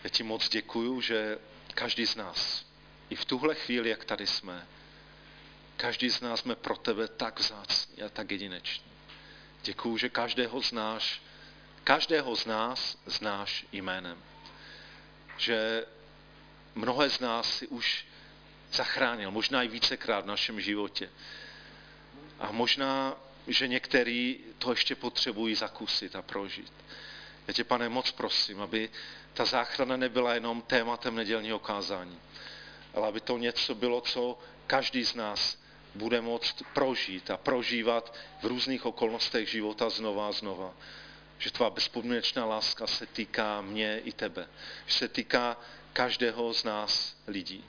Já 0.04 0.10
ti 0.10 0.24
moc 0.24 0.50
děkuju, 0.50 1.02
že 1.02 1.38
každý 1.74 2.06
z 2.06 2.16
nás, 2.16 2.66
i 3.10 3.16
v 3.16 3.26
tuhle 3.26 3.56
chvíli, 3.56 3.90
jak 3.90 4.06
tady 4.06 4.28
jsme, 4.28 4.68
každý 5.78 6.10
z 6.10 6.22
nás 6.22 6.40
jsme 6.40 6.56
pro 6.56 6.78
tebe 6.78 7.08
tak 7.08 7.40
vzácní 7.40 8.04
a 8.04 8.10
tak 8.10 8.32
jedineční. 8.32 8.86
Děkuju, 9.64 9.98
že 9.98 10.10
každého 10.10 10.62
z 10.62 10.72
nás 10.72 11.04
Každého 11.84 12.36
z 12.36 12.46
nás 12.46 12.98
znáš 13.06 13.66
jménem. 13.72 14.18
Že 15.38 15.86
mnohé 16.76 17.10
z 17.10 17.20
nás 17.20 17.58
si 17.58 17.68
už 17.68 18.06
zachránil, 18.74 19.32
možná 19.32 19.64
i 19.64 19.68
vícekrát 19.68 20.24
v 20.24 20.28
našem 20.28 20.62
životě. 20.62 21.10
A 22.40 22.52
možná, 22.52 23.16
že 23.48 23.68
některý 23.68 24.40
to 24.58 24.72
ještě 24.72 24.96
potřebují 24.96 25.56
zakusit 25.56 26.16
a 26.16 26.22
prožít. 26.22 26.74
Já 27.48 27.54
tě, 27.54 27.64
pane, 27.64 27.90
moc 27.90 28.12
prosím, 28.12 28.62
aby 28.62 28.90
ta 29.34 29.46
záchrana 29.46 29.98
nebyla 29.98 30.34
jenom 30.34 30.62
tématem 30.62 31.16
nedělního 31.16 31.60
kázání, 31.60 32.20
ale 32.94 33.08
aby 33.08 33.22
to 33.22 33.38
něco 33.38 33.76
bylo, 33.76 34.02
co 34.02 34.40
každý 34.68 35.04
z 35.04 35.16
nás 35.16 35.58
bude 35.96 36.22
moct 36.22 36.64
prožít 36.74 37.32
a 37.32 37.38
prožívat 37.38 38.16
v 38.42 38.46
různých 38.46 38.86
okolnostech 38.86 39.50
života 39.50 39.90
znova 39.90 40.28
a 40.28 40.32
znova 40.32 40.74
že 41.42 41.52
tvá 41.52 41.70
bezpodmínečná 41.70 42.46
láska 42.46 42.88
se 42.88 43.06
týká 43.06 43.62
mě 43.62 44.00
i 44.00 44.12
tebe. 44.12 44.48
Že 44.86 44.94
se 44.94 45.08
týká 45.08 45.58
každého 45.94 46.54
z 46.54 46.64
nás 46.64 47.16
lidí. 47.28 47.66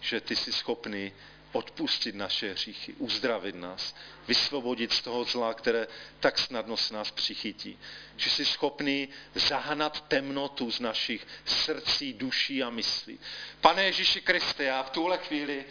Že 0.00 0.20
ty 0.20 0.36
jsi 0.36 0.52
schopný 0.52 1.12
odpustit 1.52 2.14
naše 2.14 2.52
hříchy, 2.52 2.92
uzdravit 2.92 3.54
nás, 3.54 3.94
vysvobodit 4.28 4.92
z 4.92 5.02
toho 5.02 5.24
zla, 5.24 5.54
které 5.54 5.86
tak 6.20 6.38
snadno 6.38 6.76
s 6.76 6.90
nás 6.90 7.10
přichytí. 7.10 7.78
Že 8.16 8.30
jsi 8.30 8.44
schopný 8.44 9.08
zahnat 9.34 10.00
temnotu 10.00 10.70
z 10.70 10.80
našich 10.80 11.26
srdcí, 11.44 12.12
duší 12.12 12.62
a 12.62 12.70
myslí. 12.70 13.20
Pane 13.60 13.84
Ježíši 13.84 14.20
Kriste, 14.20 14.64
já 14.64 14.82
v 14.82 14.90
tuhle 14.90 15.18
chvíli 15.18 15.64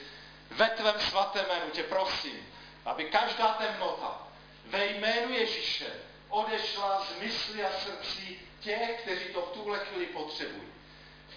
ve 0.51 0.69
tvém 0.69 0.99
svatém 0.99 1.45
jménu 1.45 1.71
tě 1.71 1.83
prosím, 1.83 2.47
aby 2.85 3.05
každá 3.05 3.47
temnota 3.53 4.27
ve 4.65 4.85
jménu 4.85 5.33
Ježíše 5.33 6.10
odešla 6.31 7.05
z 7.05 7.21
mysli 7.21 7.65
a 7.65 7.69
srdcí 7.79 8.39
těch, 8.59 9.01
kteří 9.01 9.25
to 9.33 9.41
v 9.41 9.49
tuhle 9.49 9.79
chvíli 9.79 10.05
potřebují. 10.05 10.71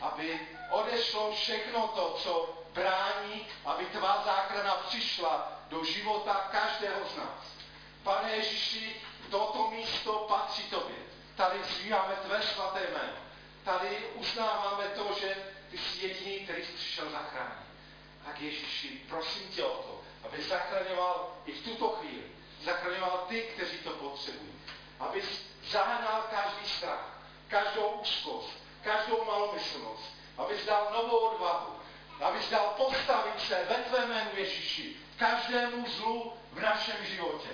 Aby 0.00 0.40
odešlo 0.70 1.32
všechno 1.32 1.88
to, 1.88 2.18
co 2.22 2.64
brání, 2.74 3.46
aby 3.64 3.86
tvá 3.86 4.22
záchrana 4.24 4.74
přišla 4.74 5.52
do 5.68 5.84
života 5.84 6.48
každého 6.52 7.00
z 7.14 7.16
nás. 7.16 7.54
Pane 8.02 8.32
Ježíši, 8.32 8.96
toto 9.30 9.70
místo 9.70 10.12
patří 10.28 10.62
tobě. 10.62 10.96
Tady 11.36 11.58
zvíjáme 11.64 12.14
tvé 12.14 12.42
svaté 12.42 12.80
jméno. 12.80 13.18
tady 13.64 13.96
uznáváme 14.14 14.84
to, 14.84 15.16
že 15.20 15.36
ty 15.70 15.78
jsi 15.78 16.06
jediný, 16.06 16.40
který 16.40 16.64
jsi 16.64 16.72
přišel 16.72 17.10
zachránit. 17.10 17.64
Tak 18.24 18.40
Ježíši, 18.40 19.02
prosím 19.08 19.48
tě 19.48 19.64
o 19.64 19.82
to, 19.82 20.00
aby 20.24 20.42
zachraňoval 20.42 21.32
i 21.46 21.52
v 21.52 21.64
tuto 21.64 21.88
chvíli. 21.88 22.22
Zachraňoval 22.64 23.24
ty, 23.28 23.40
kteří 23.40 23.78
to 23.78 23.90
potřebují. 23.90 24.53
Aby 25.00 25.22
zahnal 25.70 26.22
každý 26.30 26.68
strach, 26.68 27.18
každou 27.48 27.88
úzkost, 27.88 28.50
každou 28.82 29.24
malomyslnost. 29.24 30.14
Aby 30.38 30.54
dal 30.66 30.88
novou 30.92 31.18
odvahu. 31.18 31.74
Aby 32.20 32.38
dal 32.50 32.74
postavit 32.76 33.40
se 33.48 33.64
ve 33.68 33.74
tvé 33.74 34.06
jménu 34.06 34.30
Ježíši 34.36 35.04
každému 35.16 35.86
zlu 35.90 36.32
v 36.52 36.60
našem 36.60 36.96
životě. 37.06 37.48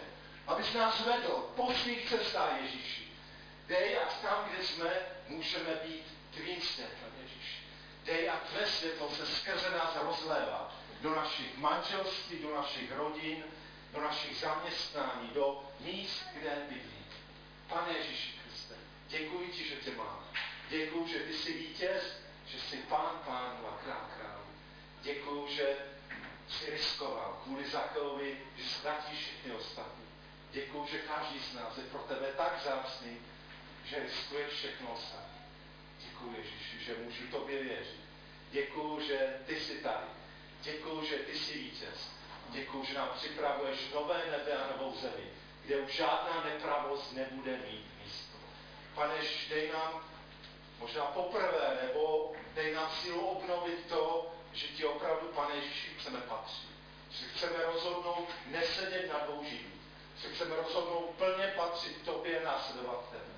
Abys 0.46 0.72
nás 0.74 1.00
vedl 1.00 1.52
po 1.56 1.72
svých 1.72 2.08
cestách 2.08 2.60
Ježíši. 2.62 3.12
Dej, 3.66 3.98
a 3.98 4.28
tam, 4.28 4.44
kde 4.50 4.64
jsme, 4.64 4.90
můžeme 5.28 5.74
být 5.84 6.04
tvým 6.34 6.62
světlem, 6.62 7.12
Ježíši. 7.22 7.62
Dej, 8.04 8.30
a 8.30 8.36
tvé 8.36 8.66
světlo 8.66 9.10
se 9.10 9.26
skrze 9.26 9.70
nás 9.70 9.96
rozlévá 10.02 10.72
do 11.00 11.14
našich 11.14 11.56
manželství, 11.56 12.38
do 12.38 12.56
našich 12.56 12.92
rodin, 12.92 13.44
do 13.92 14.00
našich 14.00 14.36
zaměstnání, 14.36 15.30
do 15.34 15.64
míst, 15.80 16.22
kde 16.32 16.50
bydlí. 16.68 16.99
Pane 17.70 17.98
Ježíši 17.98 18.32
Kriste, 18.44 18.74
děkuji 19.08 19.48
ti, 19.48 19.68
že 19.68 19.76
tě 19.76 19.90
máme. 19.90 20.26
Děkuji, 20.70 21.06
že 21.06 21.18
ty 21.18 21.34
jsi 21.34 21.52
vítěz, 21.52 22.02
že 22.46 22.60
jsi 22.60 22.76
pán 22.76 23.22
pánů 23.26 23.68
a 23.68 23.80
král 23.84 24.06
králů. 24.16 24.46
Děkuji, 25.02 25.48
že 25.48 25.76
jsi 26.48 26.70
riskoval 26.70 27.40
kvůli 27.44 27.70
Zachovi, 27.70 28.38
že 28.56 28.68
ztratíš 28.68 29.18
všechny 29.18 29.52
ostatní. 29.52 30.04
Děkuji, 30.52 30.86
že 30.86 30.98
každý 30.98 31.38
z 31.40 31.54
nás 31.54 31.76
je 31.76 31.84
pro 31.84 31.98
tebe 31.98 32.32
tak 32.36 32.60
vzácný, 32.60 33.18
že 33.84 33.98
riskuješ 33.98 34.52
všechno 34.52 34.92
ostatní. 34.92 35.40
Děkuji 35.98 36.36
Ježíši, 36.38 36.84
že 36.84 36.96
můžu 37.04 37.26
tobě 37.30 37.62
věřit. 37.62 38.00
Děkuji, 38.50 39.00
že 39.00 39.36
ty 39.46 39.60
jsi 39.60 39.74
tady. 39.78 40.06
Děkuji, 40.62 41.04
že 41.04 41.16
ty 41.16 41.38
jsi 41.38 41.58
vítěz. 41.58 42.10
Děkuji, 42.48 42.84
že 42.84 42.94
nám 42.94 43.08
připravuješ 43.16 43.78
nové 43.94 44.22
nebe 44.30 44.52
a 44.56 44.76
novou 44.76 44.96
zemi, 45.00 45.30
kde 45.64 45.76
už 45.76 45.92
žádná 45.92 46.44
nepravost 46.44 47.12
nebude 47.12 47.56
mít 47.56 47.86
místo. 48.04 48.36
Pane, 48.94 49.14
dej 49.48 49.70
nám 49.72 50.04
možná 50.78 51.04
poprvé, 51.04 51.78
nebo 51.82 52.32
dej 52.54 52.74
nám 52.74 52.90
sílu 52.90 53.20
obnovit 53.26 53.86
to, 53.88 54.32
že 54.52 54.66
ti 54.66 54.84
opravdu, 54.84 55.26
pane 55.26 55.54
Ježíši, 55.54 55.94
chceme 55.98 56.20
patřit. 56.20 56.70
Že 57.10 57.26
chceme 57.26 57.64
rozhodnout 57.64 58.28
nesedět 58.46 59.12
na 59.12 59.18
dvou 59.18 59.44
židů. 59.44 59.70
Že 60.22 60.28
chceme 60.28 60.56
rozhodnout 60.56 61.14
plně 61.18 61.52
patřit 61.56 62.02
tobě, 62.04 62.40
následovat 62.44 63.10
tebe. 63.10 63.32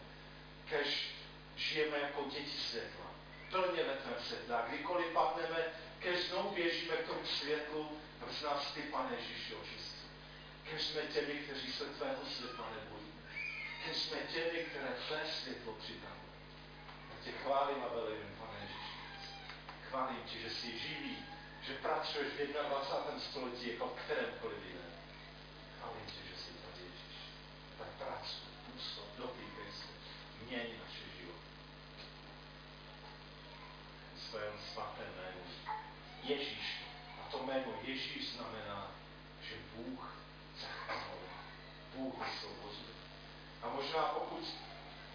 Kež 0.69 1.15
žijeme 1.57 1.99
jako 1.99 2.25
děti 2.25 2.59
světla. 2.59 3.07
Plně 3.51 3.85
ve 3.85 3.95
tvém 3.95 4.15
světle. 4.27 4.57
A 4.57 4.67
kdykoliv 4.69 5.07
padneme, 5.07 5.67
kež 5.99 6.29
znovu 6.29 6.51
běžíme 6.51 6.97
k 6.97 7.07
tomu 7.07 7.27
světlu, 7.27 7.99
aby 8.23 8.35
z 8.35 8.43
nás 8.43 8.73
ty, 8.75 8.81
pane 8.81 9.17
Ježíši, 9.17 9.55
očistil. 9.55 9.92
Kež 10.73 10.83
jsme 10.83 11.03
těmi, 11.03 11.35
kteří 11.35 11.73
se 11.73 11.85
tvého 11.85 12.27
světla 12.37 12.71
nebojí. 12.71 13.13
Kež 13.85 13.97
jsme 13.97 14.17
těmi, 14.17 14.59
které 14.65 14.89
tvé 14.89 15.21
světlo 15.27 15.73
připravují. 15.73 16.33
Tak 17.09 17.19
tě 17.25 17.33
chválím 17.33 17.83
a 17.85 17.95
velím, 17.95 18.37
pane 18.39 18.59
Ježíši. 18.61 18.99
Chválím 19.89 20.23
tě, 20.27 20.39
že 20.39 20.51
jsi 20.51 20.79
živý, 20.79 21.17
že 21.63 21.75
pracuješ 21.75 22.29
v 22.33 22.37
21. 22.37 23.21
století 23.21 23.69
jako 23.73 23.87
v 23.87 24.01
kterémkoliv 24.05 24.59
jiném. 24.69 24.93
Chválím 25.79 26.07
tě, 26.07 26.21
že 26.31 26.37
jsi 26.43 26.51
tady 26.53 26.83
Ježíš. 26.85 27.19
Tak 27.79 27.89
pracuj, 27.89 28.49
působ, 28.67 29.07
dotýkej 29.19 29.73
se, 29.79 29.89
měň 30.47 30.67
naše 30.85 31.05
životy. 31.19 31.51
Svém 34.31 34.53
svatém 34.73 35.13
jménu. 35.17 35.45
Ježíš. 36.23 36.83
A 37.21 37.31
to 37.31 37.39
jméno 37.47 37.73
Ježíš 37.83 38.35
znamená, 38.35 38.91
že 39.43 39.55
Bůh 39.77 40.22
úmysl 41.95 42.49
vozit. 42.63 42.97
A 43.63 43.69
možná 43.69 44.03
pokud, 44.03 44.45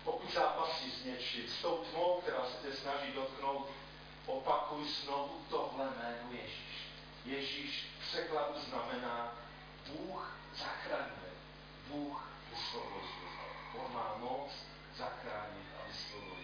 pokud 0.03 0.33
zápasí 0.33 0.91
s 0.91 1.05
něčím, 1.05 1.47
s 1.47 1.61
tou 1.61 1.77
tmou, 1.77 2.21
která 2.21 2.45
se 2.45 2.67
tě 2.67 2.75
snaží 2.75 3.13
dotknout, 3.13 3.69
opakuj 4.25 4.83
znovu 5.03 5.45
tohle 5.49 5.85
jméno 5.85 6.31
Ježíš. 6.31 6.87
Ježíš 7.25 7.87
v 7.99 8.07
překladu 8.09 8.59
znamená 8.69 9.33
Bůh 9.87 10.37
zachraňuje, 10.59 11.33
Bůh 11.87 12.29
vysvobozuje. 12.49 13.27
On 13.77 13.93
má 13.93 14.15
moc 14.19 14.51
zachránit 14.97 15.67
a 15.79 15.87
vysvobozit. 15.87 16.36